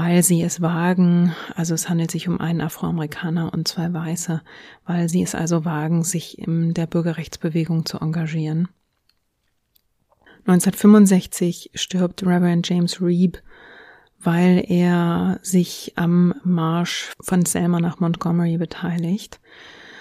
[0.00, 4.42] weil sie es wagen, also es handelt sich um einen Afroamerikaner und zwei Weiße,
[4.86, 8.68] weil sie es also wagen, sich in der Bürgerrechtsbewegung zu engagieren.
[10.46, 13.42] 1965 stirbt Reverend James Reeb,
[14.20, 19.40] weil er sich am Marsch von Selma nach Montgomery beteiligt.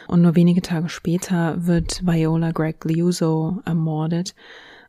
[0.07, 4.35] Und nur wenige Tage später wird Viola Greg Liuso ermordet,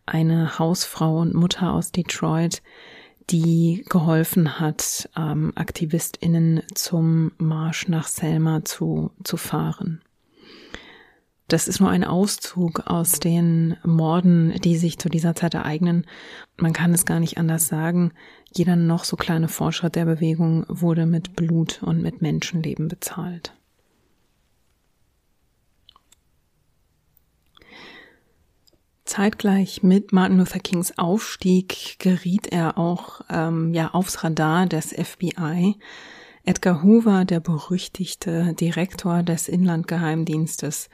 [0.04, 2.60] eine Hausfrau und Mutter aus Detroit,
[3.30, 10.00] die geholfen hat, ähm, AktivistInnen zum Marsch nach Selma zu, zu fahren.
[11.48, 16.06] Das ist nur ein Auszug aus den Morden, die sich zu dieser Zeit ereignen.
[16.58, 18.12] Man kann es gar nicht anders sagen.
[18.54, 23.54] Jeder noch so kleine Fortschritt der Bewegung wurde mit Blut und mit Menschenleben bezahlt.
[29.08, 35.76] Zeitgleich mit Martin Luther Kings Aufstieg geriet er auch ähm, ja aufs Radar des FBI.
[36.44, 40.90] Edgar Hoover, der berüchtigte Direktor des Inlandgeheimdienstes,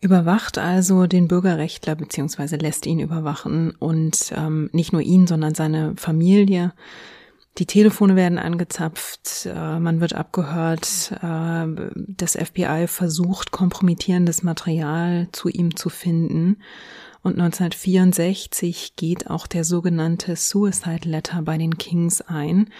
[0.00, 5.94] überwacht also den Bürgerrechtler beziehungsweise lässt ihn überwachen und ähm, nicht nur ihn, sondern seine
[5.96, 6.72] Familie.
[7.58, 15.50] Die Telefone werden angezapft, äh, man wird abgehört, äh, das FBI versucht kompromittierendes Material zu
[15.50, 16.56] ihm zu finden
[17.28, 22.70] und 1964 geht auch der sogenannte Suicide Letter bei den Kings ein.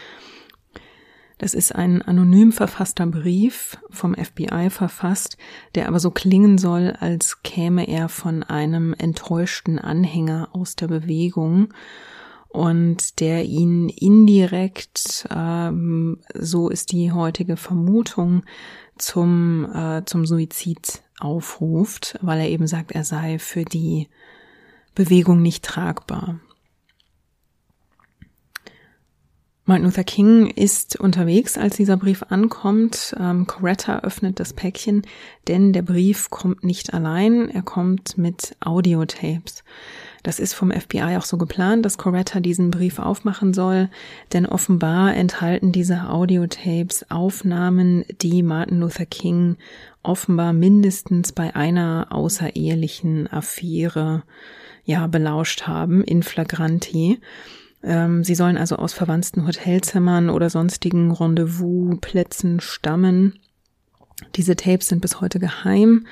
[1.37, 5.37] Das ist ein anonym verfasster Brief vom FBI verfasst,
[5.75, 11.73] der aber so klingen soll, als käme er von einem enttäuschten Anhänger aus der Bewegung
[12.49, 18.43] und der ihn indirekt, ähm, so ist die heutige Vermutung,
[18.97, 24.09] zum, äh, zum Suizid aufruft, weil er eben sagt, er sei für die
[24.99, 26.41] Bewegung nicht tragbar.
[29.65, 33.15] Martin Luther King ist unterwegs, als dieser Brief ankommt.
[33.17, 35.03] Ähm, Coretta öffnet das Päckchen,
[35.47, 39.63] denn der Brief kommt nicht allein, er kommt mit Audiotapes.
[40.25, 43.91] Das ist vom FBI auch so geplant, dass Coretta diesen Brief aufmachen soll,
[44.33, 49.59] denn offenbar enthalten diese Audiotapes Aufnahmen, die Martin Luther King
[50.03, 54.25] offenbar mindestens bei einer außerehelichen Affäre
[54.89, 57.21] ja belauscht haben in flagranti.
[57.83, 63.39] Ähm, sie sollen also aus verwandten Hotelzimmern oder sonstigen Rendezvous-Plätzen stammen.
[64.35, 66.07] Diese Tapes sind bis heute geheim,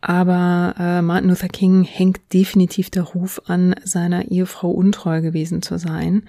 [0.00, 5.76] aber äh, Martin Luther King hängt definitiv der Ruf an, seiner Ehefrau untreu gewesen zu
[5.76, 6.22] sein.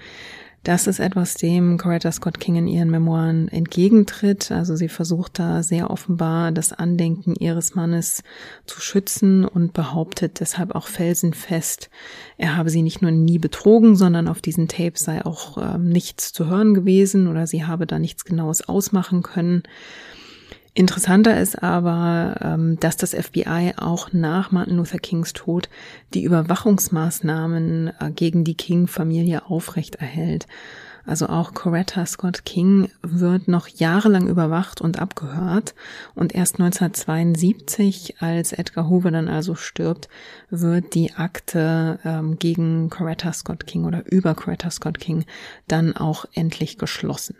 [0.64, 4.50] Das ist etwas, dem Coretta Scott King in ihren Memoiren entgegentritt.
[4.50, 8.22] Also sie versucht da sehr offenbar das Andenken ihres Mannes
[8.66, 11.90] zu schützen und behauptet deshalb auch felsenfest,
[12.36, 16.32] er habe sie nicht nur nie betrogen, sondern auf diesen Tapes sei auch äh, nichts
[16.32, 19.62] zu hören gewesen oder sie habe da nichts Genaues ausmachen können.
[20.74, 25.68] Interessanter ist aber, ähm, dass das FBI auch nach Martin Luther Kings Tod
[26.14, 30.46] die Überwachungsmaßnahmen äh, gegen die King-Familie aufrechterhält.
[31.08, 35.74] Also auch Coretta Scott King wird noch jahrelang überwacht und abgehört.
[36.14, 40.10] Und erst 1972, als Edgar Hoover dann also stirbt,
[40.50, 45.24] wird die Akte ähm, gegen Coretta Scott King oder über Coretta Scott King
[45.66, 47.36] dann auch endlich geschlossen.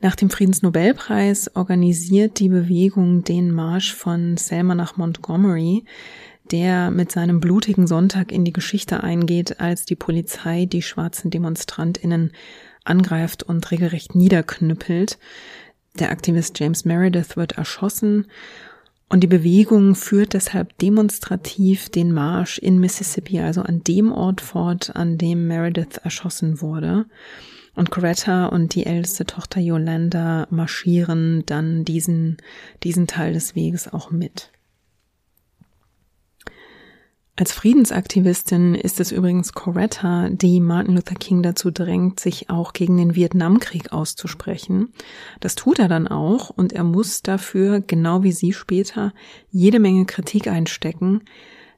[0.00, 5.84] Nach dem Friedensnobelpreis organisiert die Bewegung den Marsch von Selma nach Montgomery,
[6.50, 12.32] der mit seinem blutigen Sonntag in die Geschichte eingeht, als die Polizei die schwarzen Demonstrantinnen
[12.84, 15.18] angreift und regelrecht niederknüppelt.
[15.98, 18.26] Der Aktivist James Meredith wird erschossen
[19.08, 24.94] und die Bewegung führt deshalb demonstrativ den Marsch in Mississippi, also an dem Ort fort,
[24.94, 27.06] an dem Meredith erschossen wurde.
[27.76, 32.38] Und Greta und die älteste Tochter Yolanda marschieren dann diesen,
[32.82, 34.50] diesen Teil des Weges auch mit.
[37.38, 42.96] Als Friedensaktivistin ist es übrigens Coretta, die Martin Luther King dazu drängt, sich auch gegen
[42.96, 44.94] den Vietnamkrieg auszusprechen.
[45.40, 49.12] Das tut er dann auch und er muss dafür, genau wie sie später,
[49.50, 51.24] jede Menge Kritik einstecken,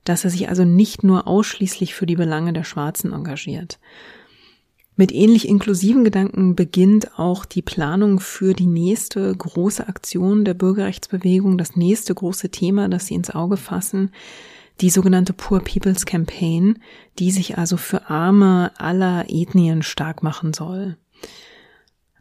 [0.05, 3.81] dass er sich also nicht nur ausschließlich für die Belange der Schwarzen engagiert.
[4.99, 11.57] Mit ähnlich inklusiven Gedanken beginnt auch die Planung für die nächste große Aktion der Bürgerrechtsbewegung,
[11.57, 14.11] das nächste große Thema, das sie ins Auge fassen,
[14.81, 16.81] die sogenannte Poor People's Campaign,
[17.21, 20.97] die sich also für Arme aller Ethnien stark machen soll.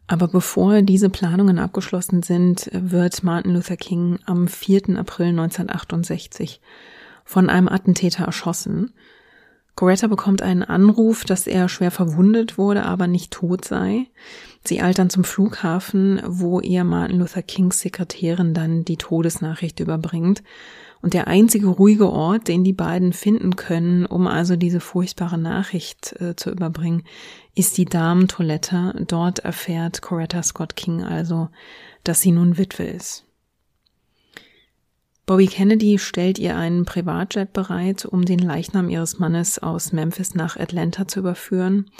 [0.06, 4.96] Aber bevor diese Planungen abgeschlossen sind, wird Martin Luther King am 4.
[4.96, 6.60] April 1968
[7.24, 8.92] von einem Attentäter erschossen
[9.78, 14.08] Coretta bekommt einen Anruf, dass er schwer verwundet wurde, aber nicht tot sei.
[14.64, 20.42] Sie eilt dann zum Flughafen, wo ihr Martin Luther Kings Sekretärin dann die Todesnachricht überbringt.
[21.00, 26.12] Und der einzige ruhige Ort, den die beiden finden können, um also diese furchtbare Nachricht
[26.20, 27.04] äh, zu überbringen,
[27.54, 29.04] ist die Damentoilette.
[29.06, 31.50] Dort erfährt Coretta Scott King also,
[32.02, 33.27] dass sie nun Witwe ist.
[35.28, 40.56] Bobby Kennedy stellt ihr einen Privatjet bereit, um den Leichnam ihres Mannes aus Memphis nach
[40.56, 41.90] Atlanta zu überführen.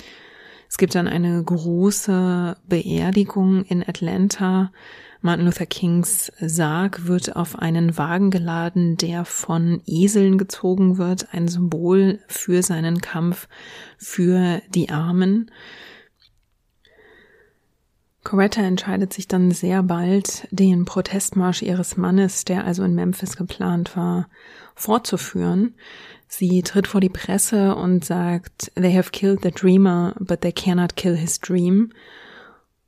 [0.67, 4.73] Es gibt dann eine große Beerdigung in Atlanta.
[5.21, 11.49] Martin Luther Kings Sarg wird auf einen Wagen geladen, der von Eseln gezogen wird, ein
[11.49, 13.47] Symbol für seinen Kampf
[13.99, 15.51] für die Armen.
[18.29, 23.97] Coretta entscheidet sich dann sehr bald, den Protestmarsch ihres Mannes, der also in Memphis geplant
[23.97, 24.29] war,
[24.75, 25.75] fortzuführen.
[26.27, 30.95] Sie tritt vor die Presse und sagt, they have killed the dreamer, but they cannot
[30.95, 31.91] kill his dream.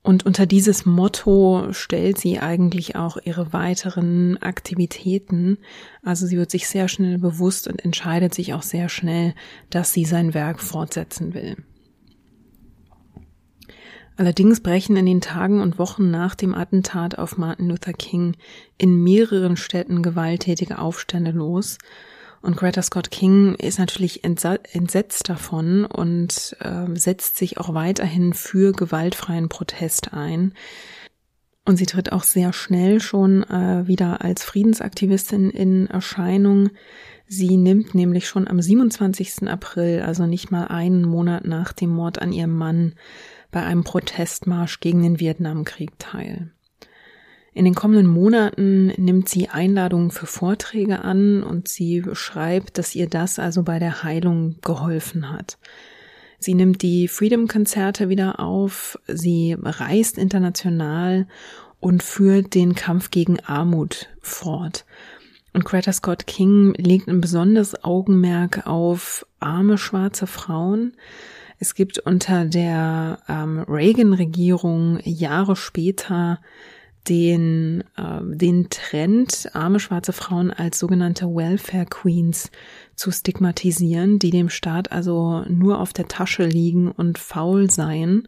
[0.03, 5.57] Und unter dieses Motto stellt sie eigentlich auch ihre weiteren Aktivitäten.
[6.03, 9.33] Also sie wird sich sehr schnell bewusst und entscheidet sich auch sehr schnell,
[9.71, 11.57] dass sie sein Werk fortsetzen will.
[14.17, 18.35] Allerdings brechen in den Tagen und Wochen nach dem Attentat auf Martin Luther King
[18.77, 21.77] in mehreren Städten gewalttätige Aufstände los.
[22.41, 28.71] Und Greta Scott King ist natürlich entsetzt davon und äh, setzt sich auch weiterhin für
[28.71, 30.53] gewaltfreien Protest ein.
[31.65, 36.71] Und sie tritt auch sehr schnell schon äh, wieder als Friedensaktivistin in Erscheinung.
[37.27, 39.47] Sie nimmt nämlich schon am 27.
[39.47, 42.95] April, also nicht mal einen Monat nach dem Mord an ihrem Mann,
[43.51, 46.51] bei einem Protestmarsch gegen den Vietnamkrieg teil.
[47.53, 53.09] In den kommenden Monaten nimmt sie Einladungen für Vorträge an und sie beschreibt, dass ihr
[53.09, 55.57] das also bei der Heilung geholfen hat.
[56.39, 61.27] Sie nimmt die Freedom-Konzerte wieder auf, sie reist international
[61.79, 64.85] und führt den Kampf gegen Armut fort.
[65.53, 70.93] Und Greta Scott King legt ein besonderes Augenmerk auf arme schwarze Frauen,
[71.61, 76.39] es gibt unter der ähm, Reagan-Regierung Jahre später
[77.07, 82.49] den, äh, den Trend, arme schwarze Frauen als sogenannte Welfare Queens
[82.95, 88.27] zu stigmatisieren, die dem Staat also nur auf der Tasche liegen und faul seien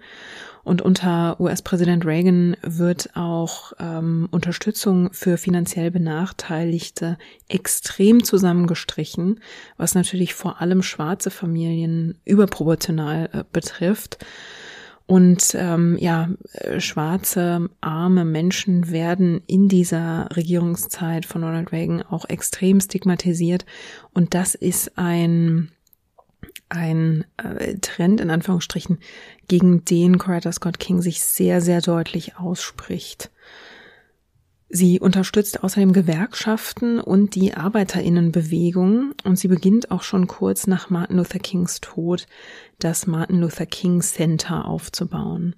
[0.63, 7.17] und unter US-Präsident Reagan wird auch ähm, Unterstützung für finanziell Benachteiligte
[7.49, 9.41] extrem zusammengestrichen,
[9.77, 14.25] was natürlich vor allem schwarze Familien überproportional äh, betrifft.
[15.05, 22.23] Und ähm, ja, äh, schwarze, arme Menschen werden in dieser Regierungszeit von Ronald Reagan auch
[22.29, 23.65] extrem stigmatisiert.
[24.13, 25.71] Und das ist ein
[26.69, 28.99] ein äh, Trend in Anführungsstrichen,
[29.47, 33.31] gegen den Coretta Scott King sich sehr, sehr deutlich ausspricht.
[34.75, 41.17] Sie unterstützt außerdem Gewerkschaften und die Arbeiterinnenbewegung und sie beginnt auch schon kurz nach Martin
[41.17, 42.25] Luther Kings Tod
[42.79, 45.55] das Martin Luther King Center aufzubauen.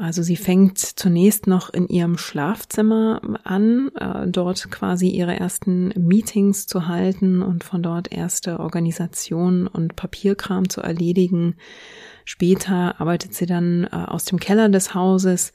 [0.00, 6.66] Also sie fängt zunächst noch in ihrem Schlafzimmer an, äh, dort quasi ihre ersten Meetings
[6.66, 11.56] zu halten und von dort erste Organisationen und Papierkram zu erledigen.
[12.24, 15.52] Später arbeitet sie dann äh, aus dem Keller des Hauses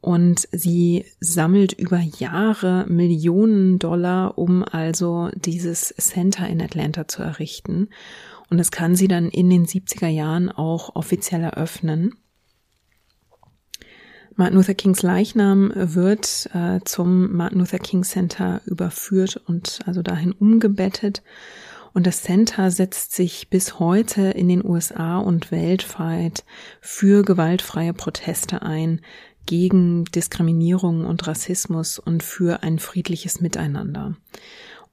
[0.00, 7.88] und sie sammelt über Jahre Millionen Dollar, um also dieses Center in Atlanta zu errichten.
[8.50, 12.14] Und das kann sie dann in den 70er Jahren auch offiziell eröffnen.
[14.40, 20.32] Martin Luther Kings Leichnam wird äh, zum Martin Luther King Center überführt und also dahin
[20.32, 21.22] umgebettet.
[21.92, 26.46] Und das Center setzt sich bis heute in den USA und weltweit
[26.80, 29.02] für gewaltfreie Proteste ein,
[29.44, 34.16] gegen Diskriminierung und Rassismus und für ein friedliches Miteinander.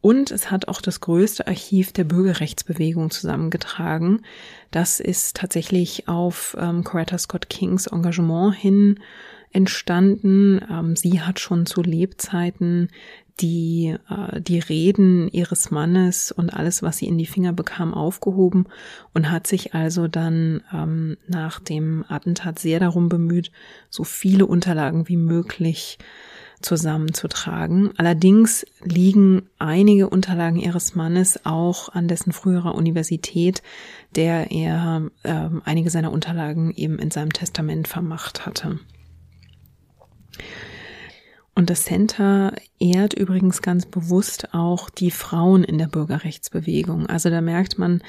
[0.02, 4.24] Und es hat auch das größte Archiv der Bürgerrechtsbewegung zusammengetragen.
[4.72, 9.00] Das ist tatsächlich auf ähm, Coretta Scott Kings Engagement hin
[9.52, 10.62] entstanden.
[10.70, 12.90] Ähm, sie hat schon zu Lebzeiten
[13.40, 18.66] die, äh, die Reden ihres Mannes und alles, was sie in die Finger bekam, aufgehoben
[19.14, 23.52] und hat sich also dann ähm, nach dem Attentat sehr darum bemüht,
[23.90, 25.98] so viele Unterlagen wie möglich
[26.62, 27.92] zusammenzutragen.
[27.98, 33.62] Allerdings liegen einige Unterlagen ihres Mannes auch an dessen früherer Universität,
[34.16, 38.80] der er äh, einige seiner Unterlagen eben in seinem Testament vermacht hatte.
[41.58, 47.08] Und das Center ehrt übrigens ganz bewusst auch die Frauen in der Bürgerrechtsbewegung.
[47.08, 48.04] Also da merkt man,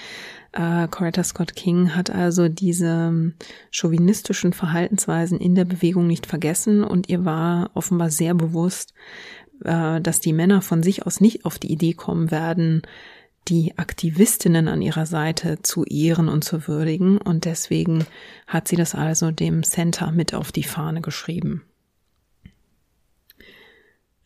[0.53, 3.33] äh, Coretta Scott King hat also diese
[3.71, 8.93] chauvinistischen Verhaltensweisen in der Bewegung nicht vergessen und ihr war offenbar sehr bewusst,
[9.65, 12.83] äh, dass die Männer von sich aus nicht auf die Idee kommen werden,
[13.49, 17.17] die Aktivistinnen an ihrer Seite zu ehren und zu würdigen.
[17.17, 18.05] Und deswegen
[18.47, 21.63] hat sie das also dem Center mit auf die Fahne geschrieben.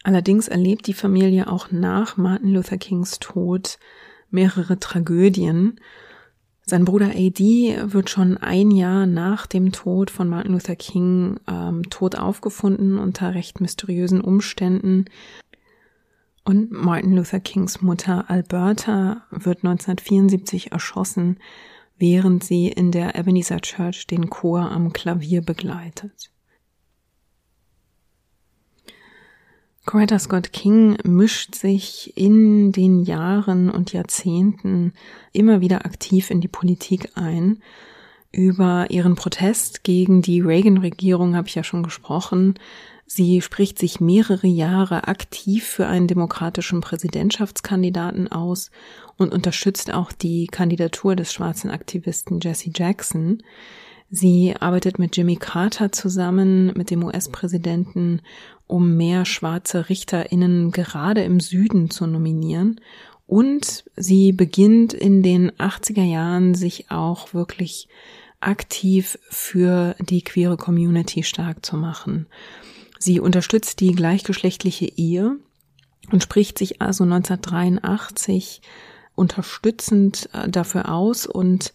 [0.02, 3.78] Allerdings erlebt die Familie auch nach Martin Luther Kings Tod
[4.30, 5.78] mehrere Tragödien.
[6.64, 11.82] Sein Bruder AD wird schon ein Jahr nach dem Tod von Martin Luther King ähm,
[11.90, 15.06] tot aufgefunden unter recht mysteriösen Umständen.
[16.44, 21.38] Und Martin Luther Kings Mutter Alberta wird 1974 erschossen,
[21.98, 26.31] während sie in der Ebenezer Church den Chor am Klavier begleitet.
[29.84, 34.92] Coretta Scott King mischt sich in den Jahren und Jahrzehnten
[35.32, 37.58] immer wieder aktiv in die Politik ein.
[38.30, 42.54] Über ihren Protest gegen die Reagan-Regierung habe ich ja schon gesprochen.
[43.06, 48.70] Sie spricht sich mehrere Jahre aktiv für einen demokratischen Präsidentschaftskandidaten aus
[49.18, 53.42] und unterstützt auch die Kandidatur des schwarzen Aktivisten Jesse Jackson.
[54.14, 58.20] Sie arbeitet mit Jimmy Carter zusammen, mit dem US-Präsidenten,
[58.66, 62.78] um mehr schwarze Richterinnen gerade im Süden zu nominieren.
[63.26, 67.88] Und sie beginnt in den 80er Jahren sich auch wirklich
[68.40, 72.26] aktiv für die queere Community stark zu machen.
[72.98, 75.36] Sie unterstützt die gleichgeschlechtliche Ehe
[76.10, 78.60] und spricht sich also 1983
[79.14, 81.72] unterstützend äh, dafür aus und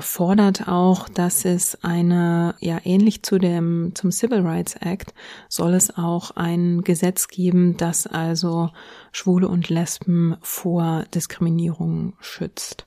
[0.00, 5.14] fordert auch, dass es eine, ja, ähnlich zu dem, zum Civil Rights Act,
[5.48, 8.70] soll es auch ein Gesetz geben, das also
[9.12, 12.86] Schwule und Lesben vor Diskriminierung schützt.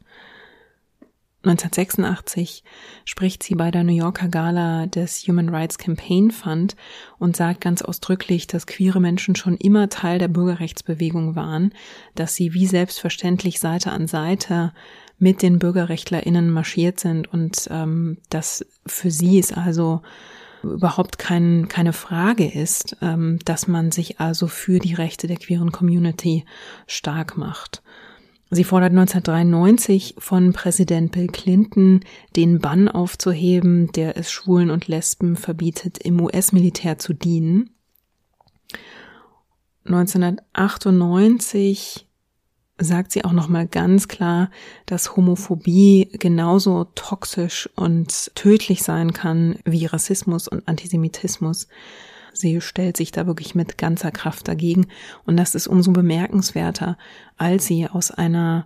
[1.44, 2.66] 1986
[3.06, 6.76] spricht sie bei der New Yorker Gala des Human Rights Campaign Fund
[7.18, 11.74] und sagt ganz ausdrücklich, dass queere Menschen schon immer Teil der Bürgerrechtsbewegung waren,
[12.16, 14.74] dass sie wie selbstverständlich Seite an Seite
[15.20, 20.02] mit den BürgerrechtlerInnen marschiert sind und ähm, dass für sie es also
[20.64, 25.72] überhaupt kein, keine Frage ist, ähm, dass man sich also für die Rechte der queeren
[25.72, 26.46] Community
[26.88, 27.82] stark macht.
[28.52, 32.00] Sie fordert 1993 von Präsident Bill Clinton,
[32.36, 37.70] den Bann aufzuheben, der es Schwulen und Lesben verbietet, im US-Militär zu dienen.
[39.86, 42.09] 1998
[42.80, 44.50] sagt sie auch nochmal ganz klar,
[44.86, 51.68] dass Homophobie genauso toxisch und tödlich sein kann wie Rassismus und Antisemitismus.
[52.34, 54.88] Sie stellt sich da wirklich mit ganzer Kraft dagegen.
[55.26, 56.98] Und das ist umso bemerkenswerter,
[57.38, 58.66] als sie aus einer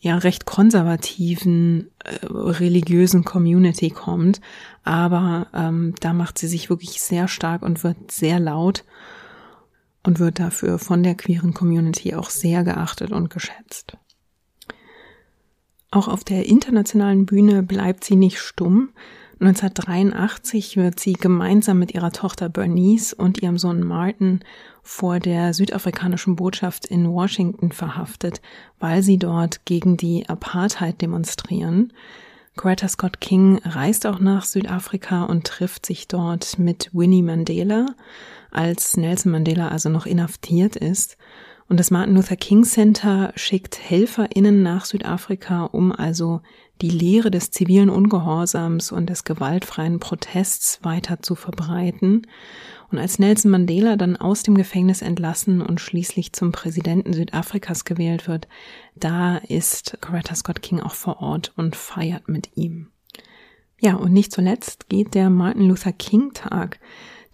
[0.00, 4.40] ja recht konservativen äh, religiösen Community kommt,
[4.82, 8.84] aber ähm, da macht sie sich wirklich sehr stark und wird sehr laut
[10.02, 13.96] und wird dafür von der queeren Community auch sehr geachtet und geschätzt.
[15.90, 18.90] Auch auf der internationalen Bühne bleibt sie nicht stumm.
[19.40, 24.40] 1983 wird sie gemeinsam mit ihrer Tochter Bernice und ihrem Sohn Martin
[24.82, 28.40] vor der südafrikanischen Botschaft in Washington verhaftet,
[28.78, 31.92] weil sie dort gegen die Apartheid demonstrieren.
[32.56, 37.86] Greta Scott King reist auch nach Südafrika und trifft sich dort mit Winnie Mandela,
[38.50, 41.16] als Nelson Mandela also noch inhaftiert ist.
[41.68, 46.40] Und das Martin Luther King Center schickt HelferInnen nach Südafrika, um also
[46.80, 52.26] die Lehre des zivilen Ungehorsams und des gewaltfreien Protests weiter zu verbreiten.
[52.90, 58.26] Und als Nelson Mandela dann aus dem Gefängnis entlassen und schließlich zum Präsidenten Südafrikas gewählt
[58.26, 58.48] wird,
[58.96, 62.88] da ist Coretta Scott King auch vor Ort und feiert mit ihm.
[63.80, 66.80] Ja, und nicht zuletzt geht der Martin Luther King Tag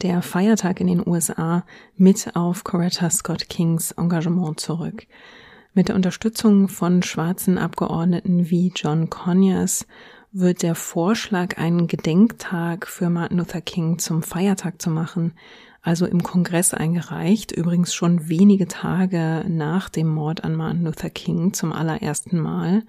[0.03, 1.65] der Feiertag in den USA
[1.97, 5.07] mit auf Coretta Scott Kings Engagement zurück.
[5.75, 9.87] Mit der Unterstützung von schwarzen Abgeordneten wie John Conyers
[10.33, 15.33] wird der Vorschlag, einen Gedenktag für Martin Luther King zum Feiertag zu machen,
[15.81, 21.53] also im Kongress eingereicht, übrigens schon wenige Tage nach dem Mord an Martin Luther King
[21.55, 22.83] zum allerersten Mal.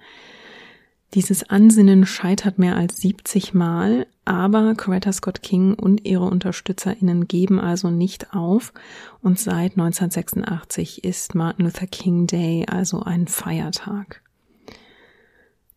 [1.14, 7.58] Dieses Ansinnen scheitert mehr als 70 Mal, aber Coretta Scott King und ihre UnterstützerInnen geben
[7.58, 8.74] also nicht auf
[9.22, 14.22] und seit 1986 ist Martin Luther King Day also ein Feiertag.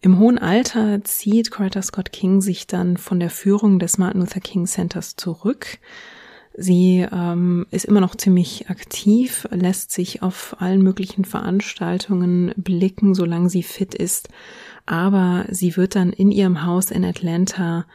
[0.01, 4.41] Im hohen Alter zieht Coretta Scott King sich dann von der Führung des Martin Luther
[4.41, 5.79] King Centers zurück.
[6.53, 13.49] Sie ähm, ist immer noch ziemlich aktiv, lässt sich auf allen möglichen Veranstaltungen blicken, solange
[13.49, 14.27] sie fit ist.
[14.85, 17.85] Aber sie wird dann in ihrem Haus in Atlanta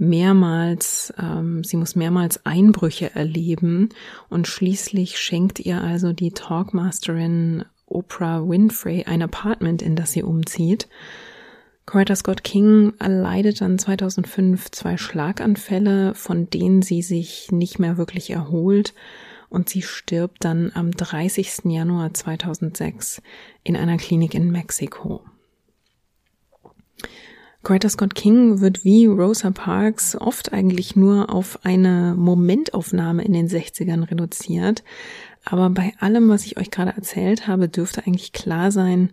[0.00, 3.90] mehrmals, ähm, sie muss mehrmals Einbrüche erleben
[4.30, 10.88] und schließlich schenkt ihr also die Talkmasterin Oprah Winfrey ein Apartment, in das sie umzieht.
[11.84, 18.30] Coretta Scott King erleidet dann 2005 zwei Schlaganfälle, von denen sie sich nicht mehr wirklich
[18.30, 18.94] erholt
[19.50, 21.64] und sie stirbt dann am 30.
[21.64, 23.20] Januar 2006
[23.64, 25.24] in einer Klinik in Mexiko.
[27.62, 33.48] Coretta Scott King wird wie Rosa Parks oft eigentlich nur auf eine Momentaufnahme in den
[33.48, 34.82] 60ern reduziert.
[35.44, 39.10] Aber bei allem, was ich euch gerade erzählt habe, dürfte eigentlich klar sein,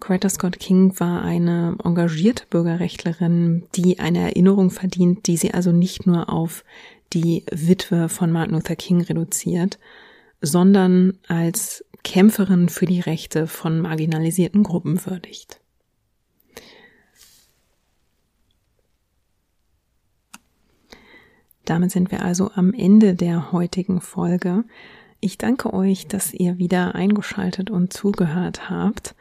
[0.00, 6.06] Coretta Scott King war eine engagierte Bürgerrechtlerin, die eine Erinnerung verdient, die sie also nicht
[6.06, 6.64] nur auf
[7.12, 9.78] die Witwe von Martin Luther King reduziert,
[10.40, 15.60] sondern als Kämpferin für die Rechte von marginalisierten Gruppen würdigt.
[21.66, 24.64] Damit sind wir also am Ende der heutigen Folge.
[25.20, 29.16] Ich danke euch, dass ihr wieder eingeschaltet und zugehört habt.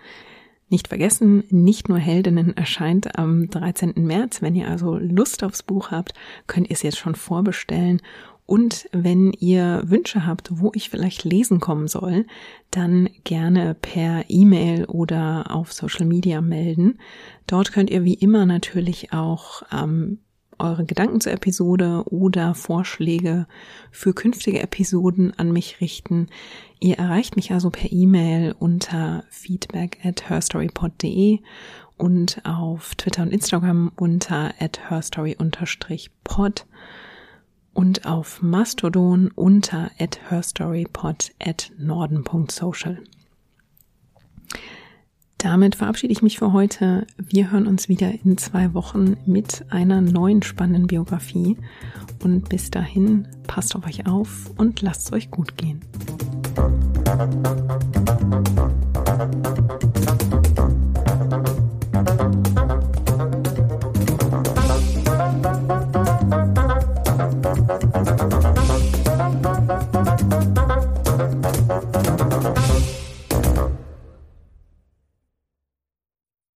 [0.70, 3.94] Nicht vergessen, nicht nur Heldinnen erscheint am 13.
[3.96, 4.44] März.
[4.44, 6.14] Wenn ihr also Lust aufs Buch habt,
[6.46, 8.02] könnt ihr es jetzt schon vorbestellen.
[8.46, 12.28] Und wenn ihr Wünsche habt, wo ich vielleicht lesen kommen soll,
[12.70, 17.00] dann gerne per E-Mail oder auf Social Media melden.
[17.48, 20.20] Dort könnt ihr wie immer natürlich auch ähm,
[20.60, 23.48] eure Gedanken zur Episode oder Vorschläge
[23.92, 26.28] für künftige Episoden an mich richten.
[26.80, 31.40] Ihr erreicht mich also per E-Mail unter feedback at herstorypod.de
[31.98, 36.66] und auf Twitter und Instagram unter at herstory-pod
[37.74, 43.00] und auf Mastodon unter at herstorypod at norden.social.
[45.46, 47.06] Damit verabschiede ich mich für heute.
[47.20, 51.56] Wir hören uns wieder in zwei Wochen mit einer neuen spannenden Biografie.
[52.24, 55.82] Und bis dahin, passt auf euch auf und lasst es euch gut gehen.